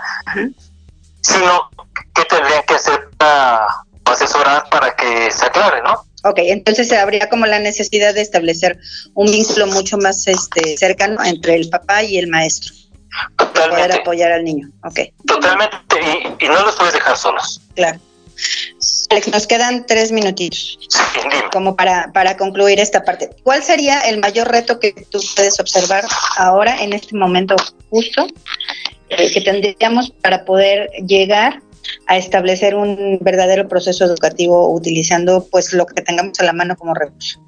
[1.21, 1.69] sino
[2.27, 3.07] qué tendrían que hacer
[4.05, 6.05] asesorar para que se aclare, ¿no?
[6.23, 8.79] Ok, entonces habría como la necesidad de establecer
[9.13, 12.73] un vínculo mucho más este cercano entre el papá y el maestro.
[13.37, 13.53] Totalmente.
[13.53, 14.99] Para poder apoyar al niño, ok.
[15.25, 15.77] Totalmente,
[16.39, 17.61] y, no los puedes dejar solos.
[17.75, 17.99] Claro.
[19.11, 20.77] Alex, nos quedan tres minutitos.
[20.89, 21.19] Sí,
[21.51, 23.29] como para, para concluir esta parte.
[23.43, 26.05] ¿Cuál sería el mayor reto que tú puedes observar
[26.37, 27.55] ahora, en este momento
[27.89, 28.27] justo,
[29.09, 31.61] eh, que tendríamos para poder llegar
[32.07, 36.93] a establecer un verdadero proceso educativo utilizando pues lo que tengamos a la mano como
[36.93, 37.39] recurso?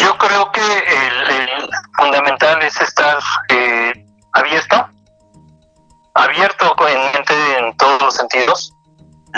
[0.00, 4.88] Yo creo que el, fundamental es estar eh, abierto,
[6.14, 8.72] abierto en mente en todos los sentidos,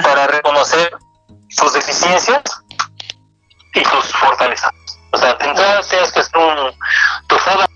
[0.03, 0.91] para reconocer
[1.51, 2.43] sus deficiencias
[3.75, 4.71] y sus fortalezas.
[5.12, 6.73] O sea, tienes que hacer un,
[7.29, 7.68] tu foda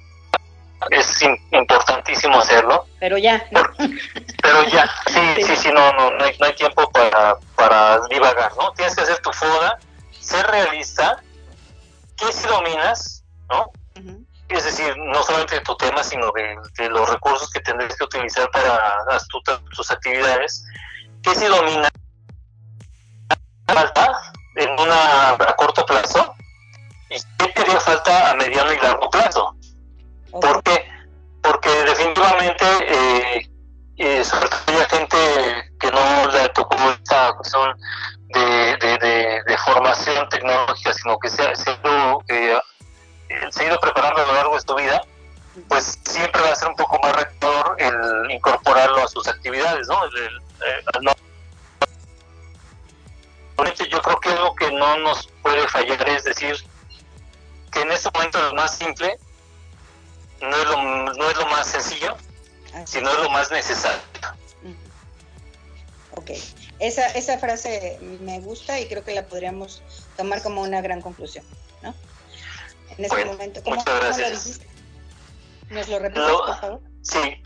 [0.91, 2.87] es importantísimo hacerlo.
[3.01, 3.45] Pero ya.
[4.43, 8.53] pero ya, sí, sí, sí, no, no, no hay, no hay tiempo para, para divagar,
[8.57, 8.73] ¿no?
[8.73, 9.79] Tienes que hacer tu foda,
[10.11, 11.23] ser realista,
[12.17, 13.71] que si dominas, ¿no?
[14.49, 18.51] Es decir, no solamente de tu tema, sino de, los recursos que tendrás que utilizar
[18.51, 19.19] para
[19.75, 20.65] tus actividades,
[21.23, 21.91] que si dominas
[23.67, 26.35] falta en una a corto plazo
[27.09, 29.57] y qué te haría falta a mediano y largo plazo.
[30.33, 30.89] ¿Por qué?
[31.43, 33.51] Porque definitivamente, eh,
[33.99, 35.17] eh, sobre todo hay gente
[35.79, 37.79] que no le tocó esta cuestión
[38.29, 41.71] de, de, formación tecnológica, sino que se, se,
[42.29, 42.59] eh,
[43.51, 45.03] se ha ido preparando a lo largo de su vida,
[45.69, 50.01] pues siempre va a ser un poco más rector el incorporarlo a sus actividades, ¿no?
[51.03, 51.13] no
[53.91, 56.57] yo creo que algo que no nos puede fallar es decir
[57.71, 59.19] que en este momento lo más simple
[60.43, 60.83] no es lo,
[61.15, 62.17] no es lo más sencillo,
[62.85, 64.01] sino es lo más necesario.
[66.15, 66.31] Ok,
[66.79, 69.83] esa, esa frase me gusta y creo que la podríamos
[70.17, 71.45] tomar como una gran conclusión,
[71.83, 71.95] ¿no?
[72.99, 74.61] En este momento, ¿cómo, muchas gracias.
[75.71, 75.77] lo?
[75.77, 76.81] ¿Nos lo repites, por favor?
[77.01, 77.43] Sí,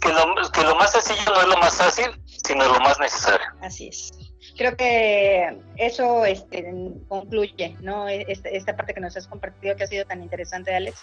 [0.00, 3.46] que lo, que lo más sencillo no es lo más fácil, sino lo más necesario.
[3.60, 4.21] Así es
[4.56, 6.64] creo que eso este,
[7.08, 8.08] concluye, ¿no?
[8.08, 10.98] E, esta, parte que nos has compartido que ha sido tan interesante, Alex.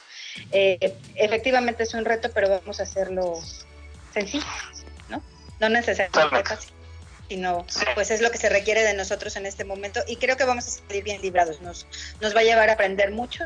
[0.51, 3.39] Eh, efectivamente es un reto, pero vamos a hacerlo
[4.13, 4.45] sencillo,
[5.09, 5.21] ¿no?
[5.59, 6.73] No necesariamente fácil,
[7.27, 10.45] sino pues es lo que se requiere de nosotros en este momento y creo que
[10.45, 11.61] vamos a salir bien librados.
[11.61, 11.85] Nos,
[12.21, 13.45] nos va a llevar a aprender mucho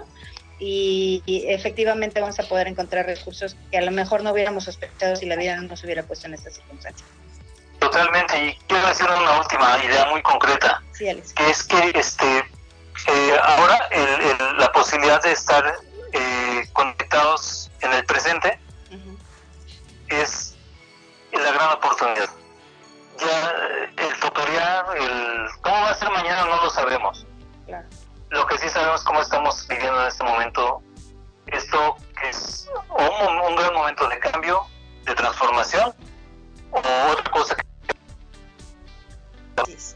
[0.60, 5.16] y, y, efectivamente vamos a poder encontrar recursos que a lo mejor no hubiéramos sospechado
[5.16, 7.10] si la vida no nos hubiera puesto en estas circunstancias.
[7.84, 12.40] Totalmente, y quiero decir una última idea muy concreta, que es que este
[13.08, 13.90] eh, ahora
[14.58, 15.80] la posibilidad de estar
[16.14, 18.58] eh, conectados en el presente
[20.08, 20.56] es
[21.34, 22.30] la gran oportunidad.
[23.20, 23.54] Ya
[23.98, 27.26] el tutorial, el cómo va a ser mañana no lo sabemos.
[28.30, 30.82] Lo que sí sabemos cómo estamos viviendo en este momento,
[31.48, 34.66] esto que es un, un gran momento de cambio,
[35.04, 35.94] de transformación,
[36.72, 36.80] o
[37.12, 37.73] otra cosa que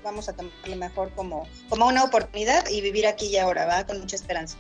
[0.04, 3.86] Vamos a tomarlo mejor como, como una oportunidad y vivir aquí y ahora, ¿va?
[3.86, 4.58] Con mucha esperanza.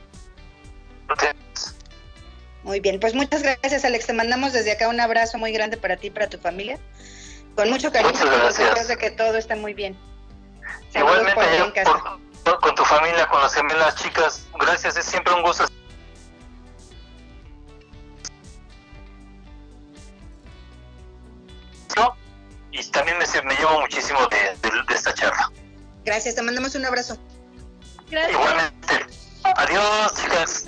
[2.63, 5.95] Muy bien, pues muchas gracias Alex, te mandamos desde acá un abrazo muy grande para
[5.97, 6.79] ti y para tu familia.
[7.55, 8.87] Con mucho cariño, gracias.
[8.87, 9.97] de que todo esté muy bien.
[10.93, 11.83] Igualmente
[12.61, 15.65] con tu familia, con las gemelas chicas, gracias, es siempre un gusto
[26.17, 27.15] Gracias, te mandamos un abrazo.
[28.09, 28.33] Gracias.
[28.33, 29.05] Igualmente.
[29.43, 30.65] Adiós, chicas.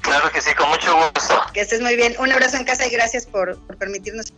[0.00, 1.40] Claro que sí, con mucho gusto.
[1.52, 2.16] Que estés muy bien.
[2.18, 4.32] Un abrazo en casa y gracias por, por permitirnos.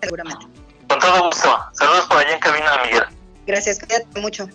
[0.00, 0.46] Seguramente.
[0.88, 1.66] Con todo gusto.
[1.74, 3.04] Saludos por allá en cabina, Miguel.
[3.46, 4.48] Gracias, cuídate mucho.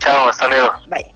[0.00, 0.72] Chao, hasta luego.
[0.88, 1.15] Bye.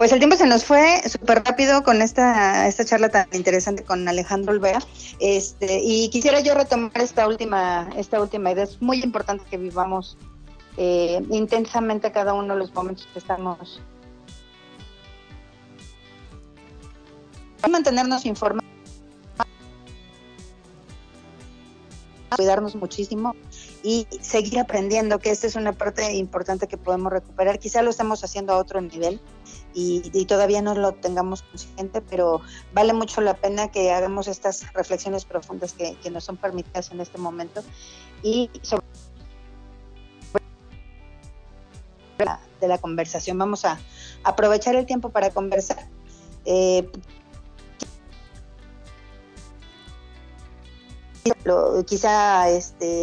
[0.00, 4.08] Pues el tiempo se nos fue súper rápido con esta, esta charla tan interesante con
[4.08, 4.78] Alejandro Olvera.
[5.18, 8.64] Este, y quisiera yo retomar esta última, esta última idea.
[8.64, 10.16] Es muy importante que vivamos
[10.78, 13.82] eh, intensamente cada uno de los momentos que estamos.
[17.70, 18.70] Mantenernos informados
[22.36, 23.34] cuidarnos muchísimo
[23.82, 27.58] y seguir aprendiendo, que esta es una parte importante que podemos recuperar.
[27.58, 29.20] Quizá lo estamos haciendo a otro nivel
[29.74, 32.40] y, todavía no lo tengamos consciente, pero
[32.72, 37.00] vale mucho la pena que hagamos estas reflexiones profundas que, que nos son permitidas en
[37.00, 37.62] este momento
[38.22, 38.84] y sobre
[42.60, 43.38] de la conversación.
[43.38, 43.78] Vamos a
[44.22, 45.86] aprovechar el tiempo para conversar.
[46.44, 46.88] Eh,
[51.86, 53.02] quizá este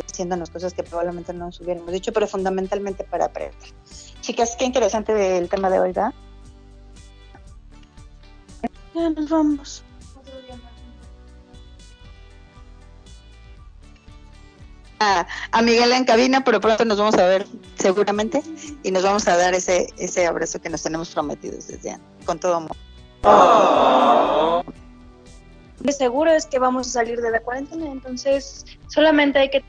[0.00, 3.54] haciéndonos cosas que probablemente no nos hubiéramos dicho, pero fundamentalmente para aprender.
[4.20, 6.14] Chicas, qué interesante el tema de hoy, ¿verdad?
[8.94, 9.82] Ya nos vamos.
[15.00, 18.42] A, a, Miguel en cabina, pero pronto nos vamos a ver seguramente
[18.82, 22.38] y nos vamos a dar ese ese abrazo que nos tenemos prometidos desde antes, con
[22.38, 22.76] todo amor.
[25.80, 29.62] De seguro es que vamos a salir de la cuarentena, entonces solamente hay que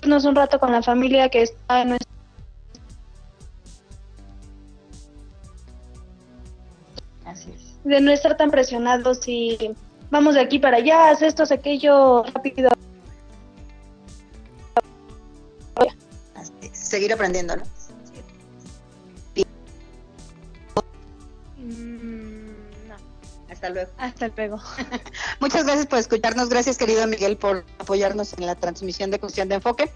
[0.00, 2.10] divertirnos un rato con la familia que está en nuestro...
[7.24, 7.84] Así es.
[7.84, 9.74] De no estar tan presionados y
[10.10, 12.70] vamos de aquí para allá, haz esto, haz aquello rápido.
[16.72, 17.62] Seguir aprendiendo, ¿no?
[23.60, 23.90] Hasta luego.
[23.98, 24.58] Hasta luego.
[25.40, 26.48] Muchas gracias por escucharnos.
[26.48, 29.92] Gracias, querido Miguel, por apoyarnos en la transmisión de Cuestión de Enfoque.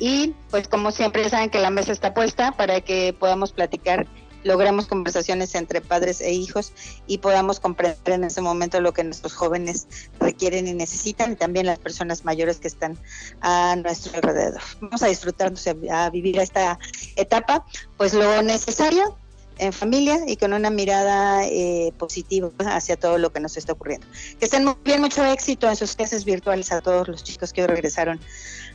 [0.00, 4.08] Y pues como siempre ya saben que la mesa está puesta para que podamos platicar,
[4.42, 6.72] logremos conversaciones entre padres e hijos
[7.06, 9.86] y podamos comprender en ese momento lo que nuestros jóvenes
[10.18, 12.98] requieren y necesitan y también las personas mayores que están
[13.42, 14.60] a nuestro alrededor.
[14.80, 16.80] Vamos a disfrutarnos, a vivir esta
[17.14, 17.64] etapa,
[17.96, 19.16] pues lo necesario
[19.58, 24.06] en familia y con una mirada eh, positiva hacia todo lo que nos está ocurriendo.
[24.38, 27.66] Que estén muy bien, mucho éxito en sus clases virtuales a todos los chicos que
[27.66, 28.20] regresaron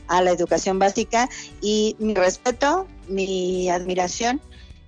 [0.08, 1.28] a la educación básica
[1.60, 4.40] y mi respeto, mi admiración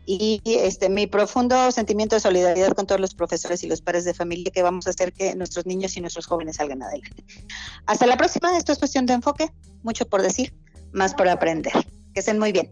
[0.07, 4.15] y este mi profundo sentimiento de solidaridad con todos los profesores y los padres de
[4.15, 7.25] familia que vamos a hacer que nuestros niños y nuestros jóvenes salgan adelante.
[7.87, 9.51] Hasta la próxima, esto es cuestión de enfoque,
[9.83, 10.55] mucho por decir,
[10.93, 11.73] más por aprender.
[12.15, 12.71] Que estén muy bien.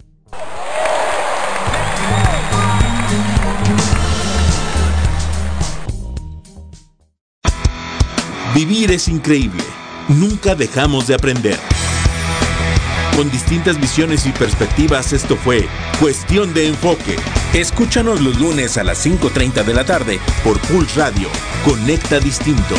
[8.55, 9.65] Vivir es increíble.
[10.07, 11.59] Nunca dejamos de aprender.
[13.17, 17.17] Con distintas visiones y perspectivas, esto fue Cuestión de Enfoque.
[17.53, 21.29] Escúchanos los lunes a las 5.30 de la tarde por Pulse Radio.
[21.65, 22.77] Conecta Distinto.